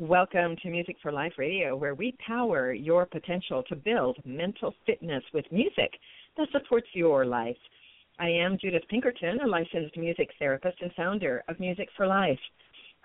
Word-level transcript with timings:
welcome 0.00 0.56
to 0.62 0.70
Music 0.70 0.96
for 1.02 1.12
Life 1.12 1.34
Radio, 1.36 1.76
where 1.76 1.94
we 1.94 2.16
power 2.26 2.72
your 2.72 3.04
potential 3.04 3.62
to 3.68 3.76
build 3.76 4.16
mental 4.24 4.74
fitness 4.86 5.22
with 5.34 5.44
music 5.52 5.92
that 6.38 6.48
supports 6.52 6.86
your 6.94 7.26
life. 7.26 7.56
I 8.18 8.30
am 8.30 8.56
Judith 8.58 8.84
Pinkerton, 8.88 9.40
a 9.44 9.46
licensed 9.46 9.98
music 9.98 10.30
therapist 10.38 10.78
and 10.80 10.90
founder 10.94 11.44
of 11.48 11.60
Music 11.60 11.86
for 11.98 12.06
Life. 12.06 12.38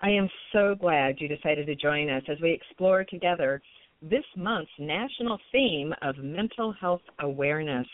I 0.00 0.08
am 0.08 0.26
so 0.54 0.74
glad 0.74 1.16
you 1.18 1.28
decided 1.28 1.66
to 1.66 1.74
join 1.74 2.08
us 2.08 2.22
as 2.30 2.38
we 2.40 2.50
explore 2.50 3.04
together 3.04 3.60
this 4.00 4.24
month's 4.34 4.70
national 4.78 5.38
theme 5.52 5.92
of 6.00 6.16
mental 6.16 6.72
health 6.72 7.02
awareness. 7.20 7.86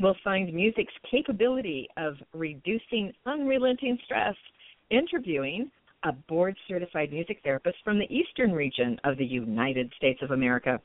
We'll 0.00 0.16
find 0.22 0.52
music's 0.52 0.92
capability 1.10 1.88
of 1.96 2.16
reducing 2.34 3.10
unrelenting 3.24 3.96
stress, 4.04 4.36
interviewing 4.90 5.70
a 6.04 6.12
board 6.12 6.56
certified 6.68 7.10
music 7.10 7.40
therapist 7.42 7.76
from 7.82 7.98
the 7.98 8.14
eastern 8.14 8.52
region 8.52 8.98
of 9.04 9.16
the 9.16 9.24
United 9.24 9.92
States 9.96 10.20
of 10.22 10.30
America. 10.30 10.80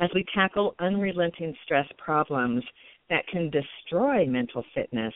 As 0.00 0.10
we 0.14 0.24
tackle 0.34 0.74
unrelenting 0.78 1.54
stress 1.64 1.86
problems 1.96 2.62
that 3.10 3.26
can 3.28 3.50
destroy 3.50 4.26
mental 4.26 4.64
fitness, 4.74 5.14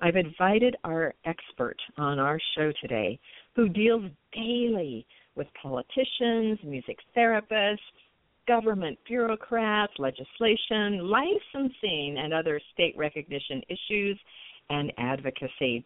I've 0.00 0.16
invited 0.16 0.76
our 0.84 1.14
expert 1.24 1.76
on 1.96 2.18
our 2.18 2.38
show 2.56 2.72
today 2.80 3.18
who 3.54 3.68
deals 3.68 4.04
daily 4.32 5.06
with 5.34 5.46
politicians, 5.60 6.58
music 6.64 6.98
therapists, 7.16 7.78
government 8.46 8.98
bureaucrats, 9.06 9.92
legislation, 9.98 11.08
licensing, 11.08 12.16
and 12.18 12.32
other 12.32 12.60
state 12.72 12.96
recognition 12.96 13.62
issues 13.68 14.18
and 14.70 14.92
advocacy 14.98 15.84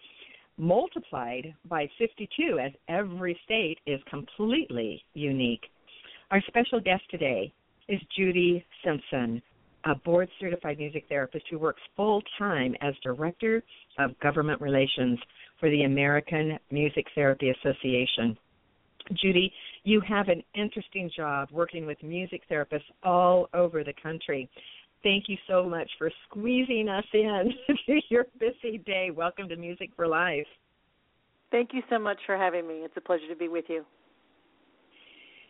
multiplied 0.58 1.54
by 1.68 1.88
52 1.98 2.58
as 2.58 2.72
every 2.88 3.38
state 3.44 3.78
is 3.86 4.00
completely 4.08 5.02
unique. 5.14 5.62
Our 6.30 6.40
special 6.46 6.80
guest 6.80 7.02
today 7.10 7.52
is 7.88 8.00
Judy 8.16 8.64
Simpson, 8.84 9.42
a 9.84 9.94
board 9.94 10.28
certified 10.40 10.78
music 10.78 11.04
therapist 11.08 11.44
who 11.50 11.58
works 11.58 11.82
full 11.96 12.22
time 12.38 12.74
as 12.80 12.94
Director 13.02 13.62
of 13.98 14.18
Government 14.20 14.60
Relations 14.60 15.18
for 15.58 15.68
the 15.70 15.82
American 15.82 16.58
Music 16.70 17.06
Therapy 17.14 17.50
Association. 17.50 18.36
Judy, 19.20 19.52
you 19.84 20.00
have 20.00 20.28
an 20.28 20.42
interesting 20.54 21.10
job 21.14 21.48
working 21.50 21.86
with 21.86 22.02
music 22.02 22.42
therapists 22.50 22.82
all 23.02 23.48
over 23.52 23.82
the 23.82 23.94
country. 24.00 24.48
Thank 25.02 25.24
you 25.28 25.36
so 25.48 25.68
much 25.68 25.90
for 25.98 26.10
squeezing 26.24 26.88
us 26.88 27.04
in 27.12 27.52
to 27.86 28.00
your 28.08 28.26
busy 28.38 28.78
day. 28.78 29.10
Welcome 29.10 29.48
to 29.48 29.56
Music 29.56 29.90
for 29.96 30.06
Life. 30.06 30.46
Thank 31.50 31.70
you 31.72 31.82
so 31.90 31.98
much 31.98 32.18
for 32.24 32.36
having 32.36 32.68
me. 32.68 32.76
It's 32.76 32.96
a 32.96 33.00
pleasure 33.00 33.28
to 33.28 33.36
be 33.36 33.48
with 33.48 33.64
you. 33.68 33.84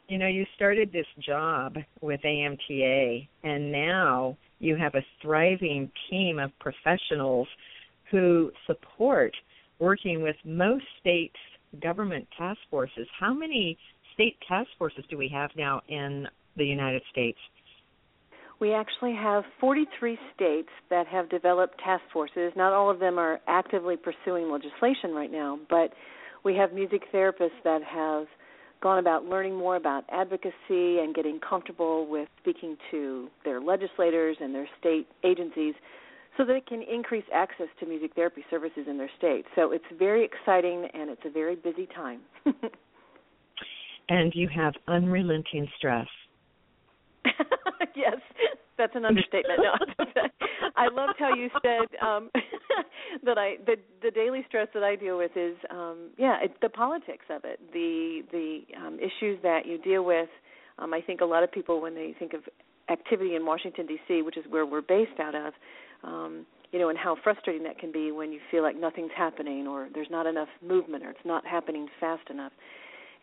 You 0.08 0.18
know, 0.18 0.26
you 0.26 0.46
started 0.56 0.90
this 0.90 1.06
job 1.24 1.76
with 2.00 2.20
AMTA, 2.22 3.28
and 3.44 3.70
now 3.70 4.36
you 4.58 4.74
have 4.76 4.94
a 4.94 5.04
thriving 5.20 5.90
team 6.10 6.38
of 6.38 6.50
professionals 6.58 7.46
who 8.10 8.50
support 8.66 9.34
working 9.78 10.22
with 10.22 10.36
most 10.44 10.84
states' 11.00 11.36
government 11.82 12.26
task 12.36 12.58
forces. 12.70 13.06
How 13.18 13.32
many 13.32 13.78
state 14.14 14.36
task 14.48 14.68
forces 14.78 15.04
do 15.08 15.16
we 15.16 15.28
have 15.28 15.50
now 15.56 15.82
in 15.88 16.26
the 16.56 16.64
United 16.64 17.02
States? 17.10 17.38
We 18.62 18.72
actually 18.74 19.14
have 19.16 19.42
43 19.58 20.16
states 20.36 20.68
that 20.88 21.08
have 21.08 21.28
developed 21.28 21.80
task 21.84 22.04
forces. 22.12 22.52
Not 22.54 22.72
all 22.72 22.88
of 22.88 23.00
them 23.00 23.18
are 23.18 23.40
actively 23.48 23.96
pursuing 23.96 24.52
legislation 24.52 25.10
right 25.10 25.32
now, 25.32 25.58
but 25.68 25.92
we 26.44 26.54
have 26.54 26.72
music 26.72 27.02
therapists 27.12 27.58
that 27.64 27.82
have 27.82 28.28
gone 28.80 29.00
about 29.00 29.24
learning 29.24 29.56
more 29.56 29.74
about 29.74 30.04
advocacy 30.12 30.52
and 31.00 31.12
getting 31.12 31.40
comfortable 31.40 32.06
with 32.06 32.28
speaking 32.40 32.76
to 32.92 33.26
their 33.44 33.60
legislators 33.60 34.36
and 34.40 34.54
their 34.54 34.68
state 34.78 35.08
agencies 35.24 35.74
so 36.36 36.44
that 36.44 36.54
it 36.54 36.64
can 36.68 36.82
increase 36.82 37.24
access 37.34 37.66
to 37.80 37.86
music 37.86 38.14
therapy 38.14 38.44
services 38.48 38.86
in 38.88 38.96
their 38.96 39.10
state. 39.18 39.44
So 39.56 39.72
it's 39.72 39.84
very 39.98 40.24
exciting 40.24 40.86
and 40.94 41.10
it's 41.10 41.22
a 41.24 41.30
very 41.30 41.56
busy 41.56 41.88
time. 41.96 42.20
and 44.08 44.32
you 44.36 44.48
have 44.54 44.74
unrelenting 44.86 45.66
stress. 45.76 46.06
yes, 47.96 48.16
that's 48.78 48.94
an 48.94 49.04
understatement. 49.04 49.60
No, 49.60 50.04
I 50.76 50.88
loved 50.88 51.18
how 51.18 51.34
you 51.34 51.48
said 51.62 51.86
um, 52.04 52.30
that 53.24 53.38
I 53.38 53.56
the 53.66 53.76
the 54.02 54.10
daily 54.10 54.44
stress 54.48 54.68
that 54.74 54.82
I 54.82 54.96
deal 54.96 55.18
with 55.18 55.32
is 55.36 55.56
um, 55.70 56.10
yeah 56.18 56.38
it, 56.42 56.56
the 56.60 56.68
politics 56.68 57.24
of 57.30 57.44
it, 57.44 57.60
the 57.72 58.22
the 58.32 58.60
um, 58.78 58.98
issues 58.98 59.38
that 59.42 59.66
you 59.66 59.78
deal 59.78 60.04
with. 60.04 60.28
Um, 60.78 60.94
I 60.94 61.00
think 61.00 61.20
a 61.20 61.24
lot 61.24 61.42
of 61.42 61.52
people 61.52 61.80
when 61.80 61.94
they 61.94 62.14
think 62.18 62.32
of 62.32 62.42
activity 62.90 63.36
in 63.36 63.46
Washington 63.46 63.86
D.C., 63.86 64.22
which 64.22 64.36
is 64.36 64.44
where 64.48 64.66
we're 64.66 64.82
based 64.82 65.20
out 65.20 65.34
of, 65.34 65.52
um, 66.02 66.46
you 66.72 66.78
know, 66.78 66.88
and 66.88 66.98
how 66.98 67.16
frustrating 67.22 67.62
that 67.64 67.78
can 67.78 67.92
be 67.92 68.10
when 68.10 68.32
you 68.32 68.40
feel 68.50 68.62
like 68.62 68.74
nothing's 68.74 69.10
happening 69.16 69.66
or 69.66 69.88
there's 69.94 70.10
not 70.10 70.26
enough 70.26 70.48
movement 70.66 71.04
or 71.04 71.10
it's 71.10 71.20
not 71.24 71.46
happening 71.46 71.88
fast 72.00 72.28
enough 72.30 72.52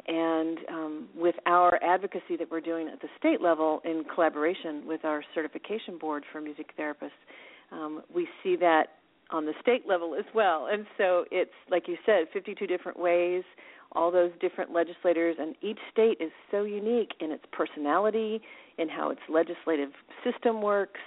and 0.09 0.57
um, 0.69 1.07
with 1.15 1.35
our 1.45 1.81
advocacy 1.83 2.35
that 2.39 2.49
we're 2.49 2.61
doing 2.61 2.89
at 2.91 2.99
the 2.99 3.07
state 3.19 3.41
level 3.41 3.79
in 3.85 4.03
collaboration 4.13 4.83
with 4.87 5.05
our 5.05 5.23
certification 5.35 5.99
board 5.99 6.23
for 6.31 6.41
music 6.41 6.71
therapists, 6.77 7.11
um, 7.71 8.01
we 8.13 8.27
see 8.43 8.55
that 8.55 8.87
on 9.29 9.45
the 9.45 9.53
state 9.61 9.87
level 9.87 10.15
as 10.15 10.25
well. 10.33 10.67
And 10.71 10.87
so 10.97 11.25
it's, 11.31 11.51
like 11.69 11.87
you 11.87 11.95
said, 12.07 12.25
52 12.33 12.65
different 12.65 12.99
ways, 12.99 13.43
all 13.91 14.09
those 14.09 14.31
different 14.41 14.71
legislators, 14.73 15.35
and 15.39 15.55
each 15.61 15.77
state 15.91 16.17
is 16.19 16.31
so 16.49 16.63
unique 16.63 17.11
in 17.19 17.29
its 17.29 17.43
personality, 17.51 18.41
in 18.79 18.89
how 18.89 19.11
its 19.11 19.21
legislative 19.29 19.91
system 20.23 20.59
works. 20.59 20.99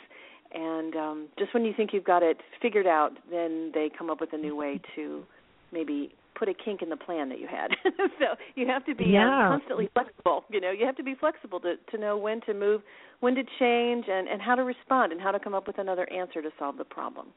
And 0.55 0.95
um, 0.95 1.29
just 1.41 1.53
when 1.55 1.65
you 1.65 1.73
think 1.77 1.91
you've 1.93 2.05
got 2.05 2.23
it 2.23 2.37
figured 2.61 2.87
out, 2.87 3.19
then 3.33 3.73
they 3.75 3.91
come 3.97 4.11
up 4.11 4.21
with 4.21 4.33
a 4.33 4.39
new 4.39 4.55
way 4.55 4.81
to 4.95 5.25
maybe 5.73 6.15
put 6.35 6.49
a 6.49 6.55
kink 6.55 6.83
in 6.83 6.89
the 6.89 6.97
plan 6.97 7.29
that 7.29 7.39
you 7.39 7.47
had. 7.47 7.71
so 8.19 8.27
you 8.55 8.67
have 8.67 8.85
to 8.87 8.95
be 8.95 9.05
um, 9.05 9.11
yeah. 9.11 9.47
um, 9.47 9.61
constantly 9.61 9.89
flexible. 9.93 10.45
You 10.51 10.61
know, 10.61 10.71
you 10.71 10.87
have 10.87 10.97
to 10.97 11.03
be 11.03 11.15
flexible 11.15 11.61
to 11.61 11.75
to 11.91 11.99
know 11.99 12.17
when 12.17 12.41
to 12.43 12.55
move, 12.55 12.83
when 13.21 13.35
to 13.35 13.43
change, 13.59 14.07
and 14.09 14.29
and 14.29 14.41
how 14.41 14.55
to 14.55 14.65
respond, 14.65 15.13
and 15.13 15.21
how 15.21 15.31
to 15.31 15.39
come 15.39 15.55
up 15.55 15.67
with 15.67 15.79
another 15.79 16.11
answer 16.13 16.43
to 16.43 16.51
solve 16.59 16.77
the 16.77 16.85
problem. 16.85 17.29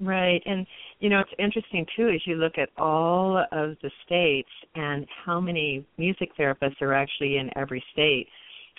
Right, 0.00 0.42
and 0.44 0.66
you 1.00 1.08
know 1.08 1.20
it's 1.20 1.30
interesting 1.38 1.86
too 1.96 2.08
as 2.08 2.20
you 2.26 2.36
look 2.36 2.58
at 2.58 2.68
all 2.78 3.38
of 3.52 3.76
the 3.82 3.90
states 4.04 4.48
and 4.74 5.06
how 5.24 5.40
many 5.40 5.86
music 5.98 6.30
therapists 6.38 6.82
are 6.82 6.94
actually 6.94 7.36
in 7.36 7.50
every 7.56 7.82
state, 7.92 8.26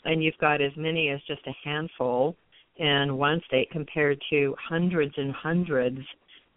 and 0.03 0.23
you've 0.23 0.37
got 0.39 0.61
as 0.61 0.71
many 0.75 1.09
as 1.09 1.19
just 1.27 1.41
a 1.47 1.53
handful 1.63 2.35
in 2.77 3.17
one 3.17 3.41
state 3.47 3.71
compared 3.71 4.21
to 4.29 4.53
hundreds 4.59 5.13
and 5.15 5.33
hundreds, 5.33 5.99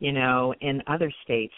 you 0.01 0.13
know, 0.13 0.53
in 0.61 0.83
other 0.89 1.13
states 1.23 1.55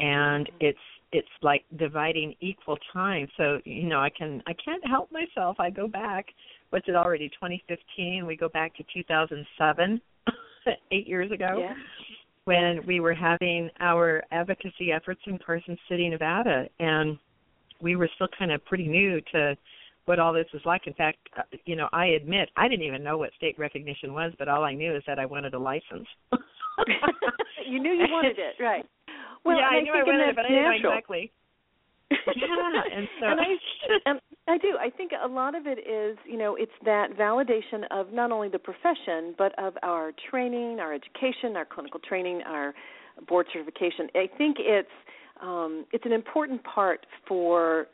and 0.00 0.50
it's 0.60 0.78
it's 1.12 1.28
like 1.42 1.64
dividing 1.78 2.34
equal 2.40 2.76
time. 2.92 3.28
So 3.36 3.58
you 3.64 3.84
know 3.84 4.00
i 4.00 4.10
can 4.10 4.42
i 4.46 4.52
can't 4.64 4.86
help 4.86 5.10
myself. 5.12 5.56
I 5.58 5.70
go 5.70 5.88
back 5.88 6.26
what's 6.70 6.88
it 6.88 6.96
already 6.96 7.28
2015 7.28 8.26
we 8.26 8.36
go 8.36 8.48
back 8.48 8.74
to 8.76 8.84
2007 8.92 10.00
8 10.90 11.06
years 11.06 11.30
ago 11.30 11.58
yeah. 11.60 11.74
when 12.46 12.84
we 12.86 12.98
were 12.98 13.14
having 13.14 13.70
our 13.78 14.24
advocacy 14.32 14.90
efforts 14.90 15.20
in 15.26 15.38
Carson 15.38 15.78
City 15.88 16.08
Nevada. 16.08 16.66
And 16.80 17.16
we 17.80 17.94
were 17.94 18.08
still 18.16 18.28
kind 18.36 18.50
of 18.50 18.64
pretty 18.64 18.88
new 18.88 19.20
to 19.32 19.56
what 20.06 20.18
all 20.18 20.32
this 20.32 20.46
was 20.52 20.62
like. 20.64 20.86
In 20.86 20.94
fact 20.94 21.18
uh, 21.38 21.42
you 21.64 21.76
know 21.76 21.88
i 21.92 22.06
admit 22.06 22.50
i 22.56 22.66
didn't 22.66 22.86
even 22.86 23.04
know 23.04 23.18
what 23.18 23.30
state 23.36 23.56
recognition 23.58 24.12
was 24.12 24.32
but 24.38 24.48
all 24.48 24.64
i 24.64 24.74
knew 24.74 24.96
is 24.96 25.02
that 25.06 25.18
i 25.18 25.26
wanted 25.26 25.54
a 25.54 25.58
license. 25.58 26.08
You 27.66 27.80
knew 27.80 27.92
you 27.92 28.06
wanted 28.10 28.36
it 28.38 28.62
right 28.62 28.84
well, 29.44 29.58
yeah, 29.58 29.68
I, 29.70 29.76
I 29.76 29.80
knew 29.80 29.92
I 29.92 30.02
wanted 30.02 30.28
it, 30.28 30.36
but 30.36 30.44
I 30.44 30.48
didn't 30.48 30.82
know 30.82 30.90
exactly. 30.90 31.32
yeah, 32.10 32.16
and 32.96 33.08
so 33.20 33.26
and 33.26 33.40
I 33.40 34.52
I 34.52 34.58
do. 34.58 34.76
I 34.78 34.90
think 34.90 35.12
a 35.12 35.26
lot 35.26 35.54
of 35.54 35.66
it 35.66 35.78
is, 35.78 36.18
you 36.26 36.36
know, 36.36 36.54
it's 36.56 36.72
that 36.84 37.16
validation 37.18 37.84
of 37.90 38.12
not 38.12 38.30
only 38.30 38.48
the 38.48 38.58
profession 38.58 39.34
but 39.38 39.58
of 39.58 39.74
our 39.82 40.12
training, 40.30 40.80
our 40.80 40.92
education, 40.92 41.56
our 41.56 41.64
clinical 41.64 42.00
training, 42.00 42.42
our 42.46 42.74
board 43.28 43.46
certification. 43.52 44.08
I 44.14 44.28
think 44.36 44.56
it's 44.60 44.88
um, 45.42 45.86
it's 45.92 46.04
an 46.04 46.12
important 46.12 46.62
part 46.64 47.06
for 47.26 47.86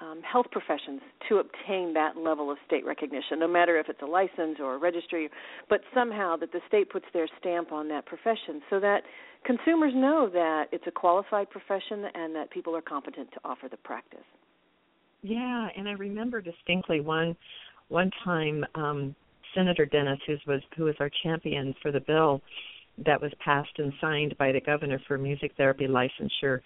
um, 0.00 0.20
health 0.22 0.46
professions 0.50 1.00
to 1.28 1.38
obtain 1.38 1.94
that 1.94 2.16
level 2.16 2.50
of 2.50 2.58
state 2.66 2.84
recognition, 2.84 3.38
no 3.38 3.48
matter 3.48 3.78
if 3.78 3.88
it's 3.88 4.02
a 4.02 4.06
license 4.06 4.58
or 4.60 4.74
a 4.74 4.78
registry, 4.78 5.28
but 5.68 5.80
somehow 5.94 6.36
that 6.36 6.52
the 6.52 6.60
state 6.68 6.90
puts 6.90 7.06
their 7.12 7.26
stamp 7.40 7.72
on 7.72 7.88
that 7.88 8.04
profession 8.04 8.60
so 8.68 8.78
that 8.80 9.02
consumers 9.46 9.92
know 9.94 10.28
that 10.32 10.64
it's 10.72 10.86
a 10.86 10.90
qualified 10.90 11.48
profession 11.50 12.04
and 12.14 12.34
that 12.34 12.50
people 12.50 12.76
are 12.76 12.82
competent 12.82 13.30
to 13.32 13.40
offer 13.44 13.68
the 13.70 13.76
practice. 13.78 14.18
Yeah, 15.22 15.68
and 15.76 15.88
I 15.88 15.92
remember 15.92 16.40
distinctly 16.40 17.00
one 17.00 17.36
one 17.88 18.10
time 18.24 18.64
um 18.74 19.14
Senator 19.54 19.86
Dennis, 19.86 20.18
who 20.26 20.36
was 20.46 20.60
who 20.76 20.84
was 20.84 20.94
our 21.00 21.10
champion 21.22 21.74
for 21.80 21.90
the 21.90 22.00
bill 22.00 22.42
that 23.04 23.20
was 23.20 23.32
passed 23.44 23.78
and 23.78 23.92
signed 24.00 24.36
by 24.38 24.52
the 24.52 24.60
governor 24.60 25.00
for 25.06 25.18
music 25.18 25.52
therapy 25.56 25.86
licensure, 25.86 26.60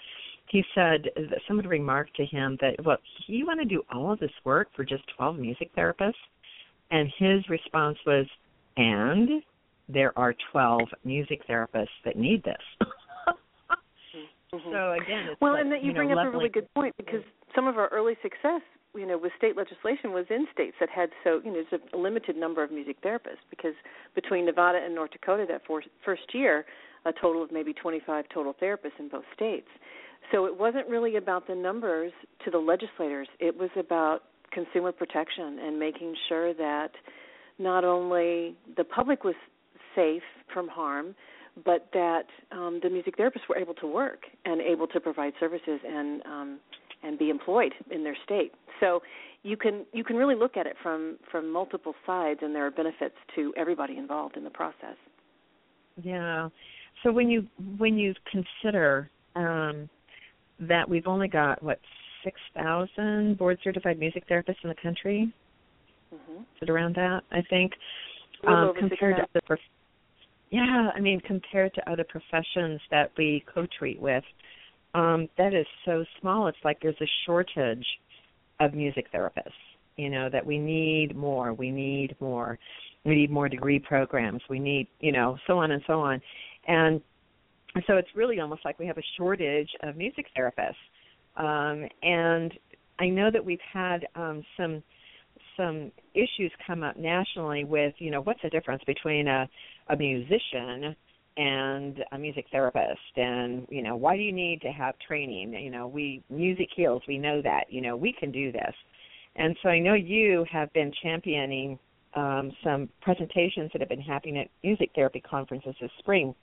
he 0.48 0.64
said 0.74 1.08
that 1.16 1.40
someone 1.46 1.66
remarked 1.66 2.14
to 2.16 2.24
him 2.24 2.56
that, 2.60 2.74
well, 2.84 2.98
you 3.26 3.46
want 3.46 3.60
to 3.60 3.66
do 3.66 3.82
all 3.92 4.12
of 4.12 4.20
this 4.20 4.30
work 4.44 4.68
for 4.74 4.84
just 4.84 5.02
12 5.16 5.36
music 5.38 5.74
therapists? 5.76 6.12
And 6.90 7.10
his 7.18 7.48
response 7.48 7.98
was, 8.06 8.26
and 8.76 9.42
there 9.92 10.16
are 10.18 10.34
12 10.52 10.80
music 11.04 11.40
therapists 11.48 11.88
that 12.04 12.16
need 12.16 12.42
this. 12.44 12.56
mm-hmm. 13.28 14.58
So 14.72 14.92
again, 14.92 15.28
well, 15.40 15.52
like, 15.52 15.62
and 15.62 15.72
that 15.72 15.82
you, 15.82 15.88
you 15.88 15.94
bring 15.94 16.10
know, 16.10 16.18
up 16.18 16.26
a 16.26 16.30
really 16.30 16.48
good 16.48 16.72
point 16.74 16.94
because 16.96 17.22
some 17.54 17.66
of 17.66 17.78
our 17.78 17.88
early 17.88 18.14
success, 18.22 18.62
you 18.94 19.06
know, 19.06 19.18
with 19.18 19.32
state 19.38 19.56
legislation 19.56 20.12
was 20.12 20.26
in 20.30 20.46
states 20.52 20.76
that 20.80 20.88
had 20.90 21.10
so 21.24 21.40
you 21.44 21.52
know 21.52 21.62
there's 21.70 21.82
a 21.92 21.96
limited 21.96 22.36
number 22.36 22.62
of 22.62 22.70
music 22.70 23.00
therapists 23.02 23.44
because 23.50 23.74
between 24.14 24.46
Nevada 24.46 24.80
and 24.84 24.94
North 24.94 25.12
Dakota 25.12 25.46
that 25.48 25.62
for, 25.66 25.82
first 26.04 26.34
year, 26.34 26.64
a 27.06 27.12
total 27.12 27.42
of 27.42 27.52
maybe 27.52 27.72
25 27.72 28.24
total 28.32 28.54
therapists 28.60 28.98
in 28.98 29.08
both 29.08 29.24
states. 29.34 29.68
So 30.32 30.44
it 30.44 30.56
wasn't 30.56 30.88
really 30.88 31.16
about 31.16 31.46
the 31.46 31.54
numbers 31.54 32.12
to 32.44 32.50
the 32.50 32.58
legislators. 32.58 33.26
It 33.38 33.56
was 33.56 33.70
about 33.76 34.20
consumer 34.52 34.92
protection 34.92 35.58
and 35.60 35.78
making 35.78 36.14
sure 36.28 36.52
that 36.54 36.90
not 37.58 37.84
only 37.84 38.56
the 38.76 38.84
public 38.84 39.24
was 39.24 39.34
safe 39.94 40.22
from 40.52 40.68
harm, 40.68 41.14
but 41.64 41.88
that 41.92 42.26
um, 42.52 42.80
the 42.82 42.90
music 42.90 43.16
therapists 43.16 43.48
were 43.48 43.58
able 43.58 43.74
to 43.74 43.86
work 43.86 44.20
and 44.44 44.60
able 44.60 44.86
to 44.88 45.00
provide 45.00 45.32
services 45.40 45.80
and 45.86 46.22
um, 46.26 46.60
and 47.02 47.18
be 47.18 47.30
employed 47.30 47.72
in 47.90 48.04
their 48.04 48.16
state. 48.24 48.52
So 48.78 49.00
you 49.42 49.56
can 49.56 49.86
you 49.92 50.04
can 50.04 50.16
really 50.16 50.34
look 50.34 50.56
at 50.56 50.66
it 50.66 50.76
from 50.82 51.18
from 51.30 51.50
multiple 51.50 51.94
sides, 52.06 52.40
and 52.42 52.54
there 52.54 52.66
are 52.66 52.70
benefits 52.70 53.14
to 53.36 53.52
everybody 53.56 53.96
involved 53.96 54.36
in 54.36 54.44
the 54.44 54.50
process. 54.50 54.96
Yeah. 56.02 56.48
So 57.02 57.12
when 57.12 57.30
you 57.30 57.46
when 57.78 57.96
you 57.96 58.14
consider 58.30 59.10
um, 59.34 59.88
that 60.60 60.88
we've 60.88 61.06
only 61.06 61.28
got 61.28 61.62
what 61.62 61.80
six 62.24 62.38
thousand 62.54 63.38
board 63.38 63.58
certified 63.64 63.98
music 63.98 64.28
therapists 64.28 64.62
in 64.62 64.68
the 64.68 64.76
country, 64.82 65.32
mm-hmm. 66.14 66.40
is 66.40 66.62
it 66.62 66.70
around 66.70 66.94
that? 66.96 67.22
I 67.32 67.42
think 67.48 67.72
um, 68.46 68.72
compared 68.78 69.16
to 69.16 69.26
the 69.32 69.40
yeah, 70.50 70.90
I 70.94 71.00
mean 71.00 71.20
compared 71.20 71.74
to 71.74 71.90
other 71.90 72.04
professions 72.04 72.80
that 72.90 73.12
we 73.16 73.44
co-treat 73.52 74.00
with, 74.00 74.24
um, 74.94 75.28
that 75.38 75.54
is 75.54 75.66
so 75.84 76.04
small. 76.20 76.48
It's 76.48 76.58
like 76.64 76.78
there's 76.82 77.00
a 77.00 77.10
shortage 77.26 77.86
of 78.58 78.74
music 78.74 79.06
therapists. 79.12 79.52
You 79.96 80.10
know 80.10 80.28
that 80.30 80.44
we 80.44 80.58
need 80.58 81.16
more. 81.16 81.52
We 81.52 81.70
need 81.70 82.16
more. 82.20 82.58
We 83.04 83.14
need 83.14 83.30
more 83.30 83.48
degree 83.48 83.78
programs. 83.78 84.42
We 84.48 84.58
need 84.58 84.88
you 85.00 85.12
know 85.12 85.38
so 85.46 85.58
on 85.58 85.70
and 85.70 85.82
so 85.86 86.00
on, 86.00 86.20
and 86.66 87.00
so 87.86 87.96
it's 87.96 88.08
really 88.14 88.40
almost 88.40 88.64
like 88.64 88.78
we 88.78 88.86
have 88.86 88.98
a 88.98 89.04
shortage 89.16 89.70
of 89.82 89.96
music 89.96 90.26
therapists. 90.36 90.74
Um, 91.36 91.88
and 92.02 92.52
I 92.98 93.08
know 93.08 93.30
that 93.30 93.44
we've 93.44 93.58
had 93.72 94.06
um, 94.14 94.44
some 94.56 94.82
some 95.60 95.92
issues 96.14 96.50
come 96.66 96.82
up 96.82 96.96
nationally 96.96 97.64
with 97.64 97.94
you 97.98 98.10
know 98.10 98.22
what's 98.22 98.40
the 98.42 98.50
difference 98.50 98.82
between 98.86 99.28
a 99.28 99.48
a 99.88 99.96
musician 99.96 100.96
and 101.36 102.04
a 102.12 102.18
music 102.18 102.46
therapist? 102.50 103.16
And 103.16 103.66
you 103.70 103.82
know 103.82 103.96
why 103.96 104.16
do 104.16 104.22
you 104.22 104.32
need 104.32 104.60
to 104.62 104.68
have 104.68 104.94
training? 105.06 105.52
You 105.52 105.70
know 105.70 105.86
we 105.86 106.22
music 106.30 106.68
heals 106.74 107.02
we 107.06 107.18
know 107.18 107.42
that 107.42 107.64
you 107.68 107.80
know 107.80 107.96
we 107.96 108.14
can 108.18 108.32
do 108.32 108.50
this. 108.52 108.74
And 109.36 109.56
so 109.62 109.68
i 109.68 109.78
know 109.78 109.94
you 109.94 110.44
have 110.50 110.72
been 110.72 110.92
championing 111.02 111.78
um, 112.14 112.50
some 112.64 112.88
presentations 113.00 113.70
that 113.72 113.80
have 113.80 113.88
been 113.88 114.00
happening 114.00 114.38
at 114.38 114.48
music 114.64 114.90
therapy 114.94 115.20
conferences 115.20 115.74
this 115.80 115.90
spring. 115.98 116.34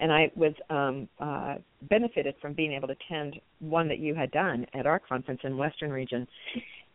And 0.00 0.12
i 0.12 0.30
was 0.34 0.54
um, 0.70 1.08
uh, 1.20 1.56
benefited 1.82 2.34
from 2.42 2.52
being 2.54 2.72
able 2.72 2.88
to 2.88 2.94
attend 2.94 3.36
one 3.60 3.88
that 3.88 3.98
you 3.98 4.14
had 4.14 4.30
done 4.32 4.66
at 4.74 4.86
our 4.86 4.98
conference 4.98 5.40
in 5.44 5.56
western 5.56 5.90
region 5.90 6.26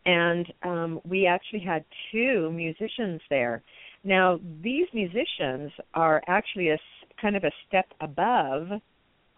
and 0.08 0.52
um, 0.62 1.00
we 1.04 1.26
actually 1.26 1.60
had 1.60 1.84
two 2.10 2.50
musicians 2.52 3.20
there 3.30 3.62
now, 4.04 4.40
these 4.62 4.86
musicians 4.92 5.72
are 5.94 6.22
actually 6.28 6.70
a 6.70 6.78
kind 7.20 7.36
of 7.36 7.44
a 7.44 7.50
step 7.66 7.86
above 8.00 8.68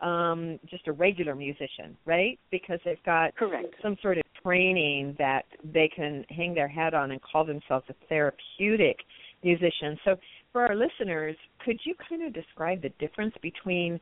um, 0.01 0.59
just 0.69 0.87
a 0.87 0.93
regular 0.93 1.35
musician, 1.35 1.97
right? 2.07 2.39
Because 2.51 2.79
they've 2.85 3.03
got 3.05 3.35
Correct. 3.37 3.75
some 3.83 3.97
sort 4.01 4.19
of 4.19 4.25
training 4.43 5.15
that 5.19 5.45
they 5.63 5.91
can 5.95 6.25
hang 6.31 6.55
their 6.55 6.69
hat 6.69 6.95
on 6.95 7.11
and 7.11 7.21
call 7.21 7.45
themselves 7.45 7.85
a 7.91 7.95
therapeutic 8.09 8.97
musician. 9.45 9.99
So, 10.05 10.17
for 10.53 10.63
our 10.63 10.75
listeners, 10.75 11.37
could 11.65 11.79
you 11.85 11.95
kind 12.09 12.23
of 12.23 12.33
describe 12.33 12.83
the 12.83 12.89
difference 12.99 13.35
between 13.43 14.01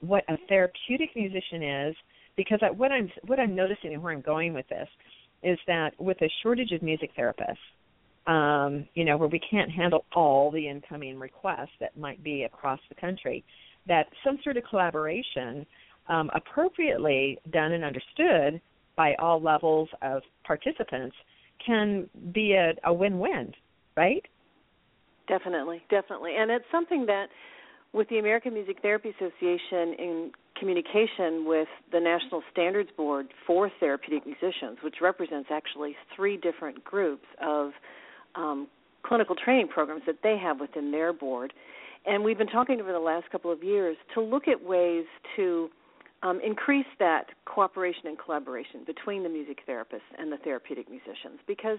what 0.00 0.24
a 0.28 0.36
therapeutic 0.48 1.10
musician 1.16 1.62
is? 1.62 1.96
Because 2.36 2.60
what 2.76 2.92
I'm 2.92 3.10
what 3.26 3.40
I'm 3.40 3.54
noticing 3.54 3.92
and 3.92 4.02
where 4.02 4.12
I'm 4.12 4.20
going 4.20 4.54
with 4.54 4.68
this 4.68 4.88
is 5.42 5.58
that 5.66 5.90
with 5.98 6.20
a 6.22 6.30
shortage 6.42 6.72
of 6.72 6.82
music 6.82 7.10
therapists, 7.18 7.56
um, 8.26 8.86
you 8.94 9.04
know, 9.04 9.16
where 9.16 9.28
we 9.28 9.40
can't 9.50 9.70
handle 9.70 10.04
all 10.14 10.50
the 10.50 10.68
incoming 10.68 11.18
requests 11.18 11.70
that 11.80 11.96
might 11.96 12.22
be 12.22 12.44
across 12.44 12.78
the 12.88 12.94
country, 12.94 13.44
that 13.86 14.06
some 14.24 14.38
sort 14.44 14.56
of 14.56 14.64
collaboration, 14.68 15.66
um, 16.08 16.30
appropriately 16.34 17.38
done 17.50 17.72
and 17.72 17.84
understood 17.84 18.60
by 18.96 19.14
all 19.18 19.40
levels 19.40 19.88
of 20.02 20.22
participants, 20.44 21.16
can 21.64 22.08
be 22.32 22.52
a, 22.52 22.72
a 22.84 22.92
win-win, 22.92 23.52
right? 23.96 24.24
Definitely, 25.28 25.82
definitely, 25.90 26.32
and 26.36 26.50
it's 26.50 26.64
something 26.70 27.06
that 27.06 27.26
with 27.92 28.08
the 28.08 28.18
American 28.18 28.54
Music 28.54 28.76
Therapy 28.82 29.10
Association 29.10 29.94
in 29.98 30.32
communication 30.60 31.44
with 31.46 31.68
the 31.90 31.98
National 31.98 32.42
Standards 32.52 32.90
Board 32.96 33.28
for 33.46 33.70
Therapeutic 33.80 34.26
Musicians, 34.26 34.78
which 34.84 34.96
represents 35.00 35.48
actually 35.50 35.96
three 36.14 36.36
different 36.36 36.84
groups 36.84 37.26
of 37.42 37.72
um, 38.36 38.68
clinical 39.02 39.34
training 39.34 39.68
programs 39.68 40.02
that 40.06 40.18
they 40.22 40.36
have 40.40 40.60
within 40.60 40.92
their 40.92 41.12
board. 41.12 41.52
And 42.06 42.22
we've 42.22 42.38
been 42.38 42.46
talking 42.46 42.80
over 42.80 42.92
the 42.92 42.98
last 42.98 43.30
couple 43.30 43.50
of 43.50 43.62
years 43.62 43.96
to 44.14 44.20
look 44.20 44.46
at 44.46 44.62
ways 44.62 45.04
to 45.36 45.70
um, 46.22 46.40
increase 46.44 46.86
that 46.98 47.26
cooperation 47.46 48.06
and 48.06 48.18
collaboration 48.18 48.84
between 48.86 49.22
the 49.22 49.28
music 49.28 49.58
therapists 49.68 50.08
and 50.18 50.30
the 50.30 50.36
therapeutic 50.36 50.88
musicians. 50.90 51.40
Because 51.46 51.78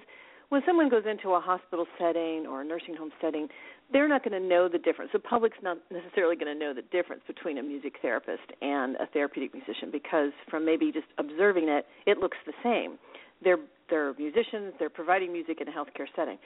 when 0.50 0.61
someone 0.65 0.89
goes 0.89 1.03
into 1.09 1.29
a 1.29 1.39
hospital 1.39 1.85
setting 1.97 2.45
or 2.45 2.61
a 2.61 2.65
nursing 2.65 2.95
home 2.95 3.11
setting, 3.21 3.47
they're 3.91 4.07
not 4.07 4.24
going 4.24 4.39
to 4.39 4.48
know 4.48 4.67
the 4.69 4.77
difference. 4.77 5.12
The 5.13 5.19
public's 5.19 5.57
not 5.62 5.77
necessarily 5.91 6.36
going 6.36 6.53
to 6.53 6.60
know 6.60 6.74
the 6.74 6.83
difference 6.83 7.24
between 7.27 7.57
a 7.57 7.63
music 7.63 7.95
therapist 8.01 8.43
and 8.62 8.95
a 8.98 9.07
therapeutic 9.07 9.53
musician 9.53 9.89
because 9.91 10.31
from 10.50 10.65
maybe 10.65 10.91
just 10.91 11.07
observing 11.17 11.69
it, 11.69 11.86
it 12.05 12.17
looks 12.17 12.38
the 12.45 12.53
same. 12.63 12.98
They're 13.43 13.57
they're 13.89 14.13
musicians. 14.13 14.74
They're 14.79 14.89
providing 14.89 15.33
music 15.33 15.60
in 15.60 15.67
a 15.67 15.71
healthcare 15.71 16.07
setting. 16.15 16.38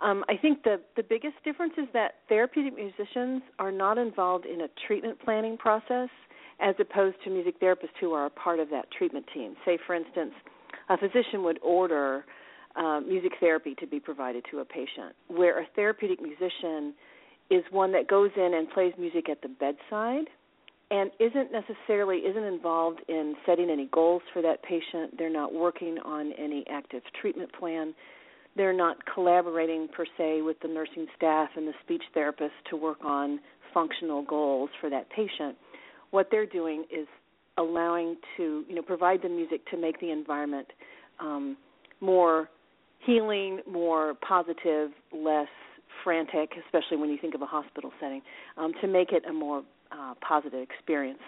Um, 0.00 0.24
I 0.28 0.36
think 0.36 0.62
the 0.62 0.80
the 0.96 1.02
biggest 1.02 1.34
difference 1.44 1.74
is 1.76 1.88
that 1.94 2.16
therapeutic 2.28 2.74
musicians 2.74 3.42
are 3.58 3.72
not 3.72 3.98
involved 3.98 4.46
in 4.46 4.62
a 4.62 4.68
treatment 4.86 5.18
planning 5.24 5.56
process, 5.56 6.08
as 6.60 6.74
opposed 6.78 7.16
to 7.24 7.30
music 7.30 7.60
therapists 7.60 7.96
who 8.00 8.12
are 8.12 8.26
a 8.26 8.30
part 8.30 8.60
of 8.60 8.70
that 8.70 8.90
treatment 8.96 9.26
team. 9.34 9.56
Say, 9.64 9.78
for 9.86 9.94
instance, 9.94 10.32
a 10.88 10.96
physician 10.98 11.42
would 11.42 11.58
order 11.62 12.24
uh, 12.76 13.00
music 13.00 13.32
therapy 13.40 13.74
to 13.80 13.86
be 13.86 14.00
provided 14.00 14.44
to 14.50 14.60
a 14.60 14.64
patient, 14.64 15.14
where 15.28 15.60
a 15.60 15.66
therapeutic 15.74 16.20
musician 16.20 16.94
is 17.50 17.62
one 17.70 17.92
that 17.92 18.08
goes 18.08 18.30
in 18.36 18.54
and 18.54 18.70
plays 18.70 18.92
music 18.98 19.28
at 19.28 19.42
the 19.42 19.48
bedside 19.48 20.26
and 20.90 21.10
isn't 21.18 21.50
necessarily 21.50 22.18
isn't 22.18 22.44
involved 22.44 23.00
in 23.08 23.34
setting 23.46 23.70
any 23.70 23.88
goals 23.92 24.22
for 24.32 24.42
that 24.42 24.62
patient. 24.62 25.16
They're 25.16 25.30
not 25.32 25.54
working 25.54 25.96
on 26.04 26.32
any 26.38 26.64
active 26.70 27.02
treatment 27.18 27.50
plan. 27.58 27.94
They're 28.56 28.74
not 28.74 28.98
collaborating 29.12 29.88
per 29.88 30.04
se 30.18 30.42
with 30.42 30.60
the 30.60 30.68
nursing 30.68 31.06
staff 31.16 31.48
and 31.56 31.66
the 31.66 31.72
speech 31.82 32.02
therapist 32.12 32.52
to 32.68 32.76
work 32.76 33.02
on 33.04 33.40
functional 33.72 34.22
goals 34.22 34.68
for 34.80 34.90
that 34.90 35.08
patient. 35.08 35.56
What 36.10 36.28
they're 36.30 36.44
doing 36.44 36.84
is 36.90 37.06
allowing 37.56 38.16
to 38.36 38.64
you 38.68 38.74
know 38.74 38.82
provide 38.82 39.22
the 39.22 39.28
music 39.30 39.64
to 39.70 39.78
make 39.78 39.98
the 40.00 40.10
environment 40.10 40.68
um, 41.20 41.56
more 42.00 42.50
healing, 43.04 43.60
more 43.70 44.14
positive, 44.26 44.90
less 45.12 45.48
frantic, 46.04 46.52
especially 46.64 46.96
when 46.96 47.10
you 47.10 47.18
think 47.18 47.34
of 47.34 47.42
a 47.42 47.46
hospital 47.46 47.92
setting, 48.00 48.22
um, 48.56 48.72
to 48.80 48.86
make 48.86 49.12
it 49.12 49.24
a 49.28 49.32
more 49.32 49.62
uh, 49.90 50.14
positive 50.26 50.60
experience 50.60 51.20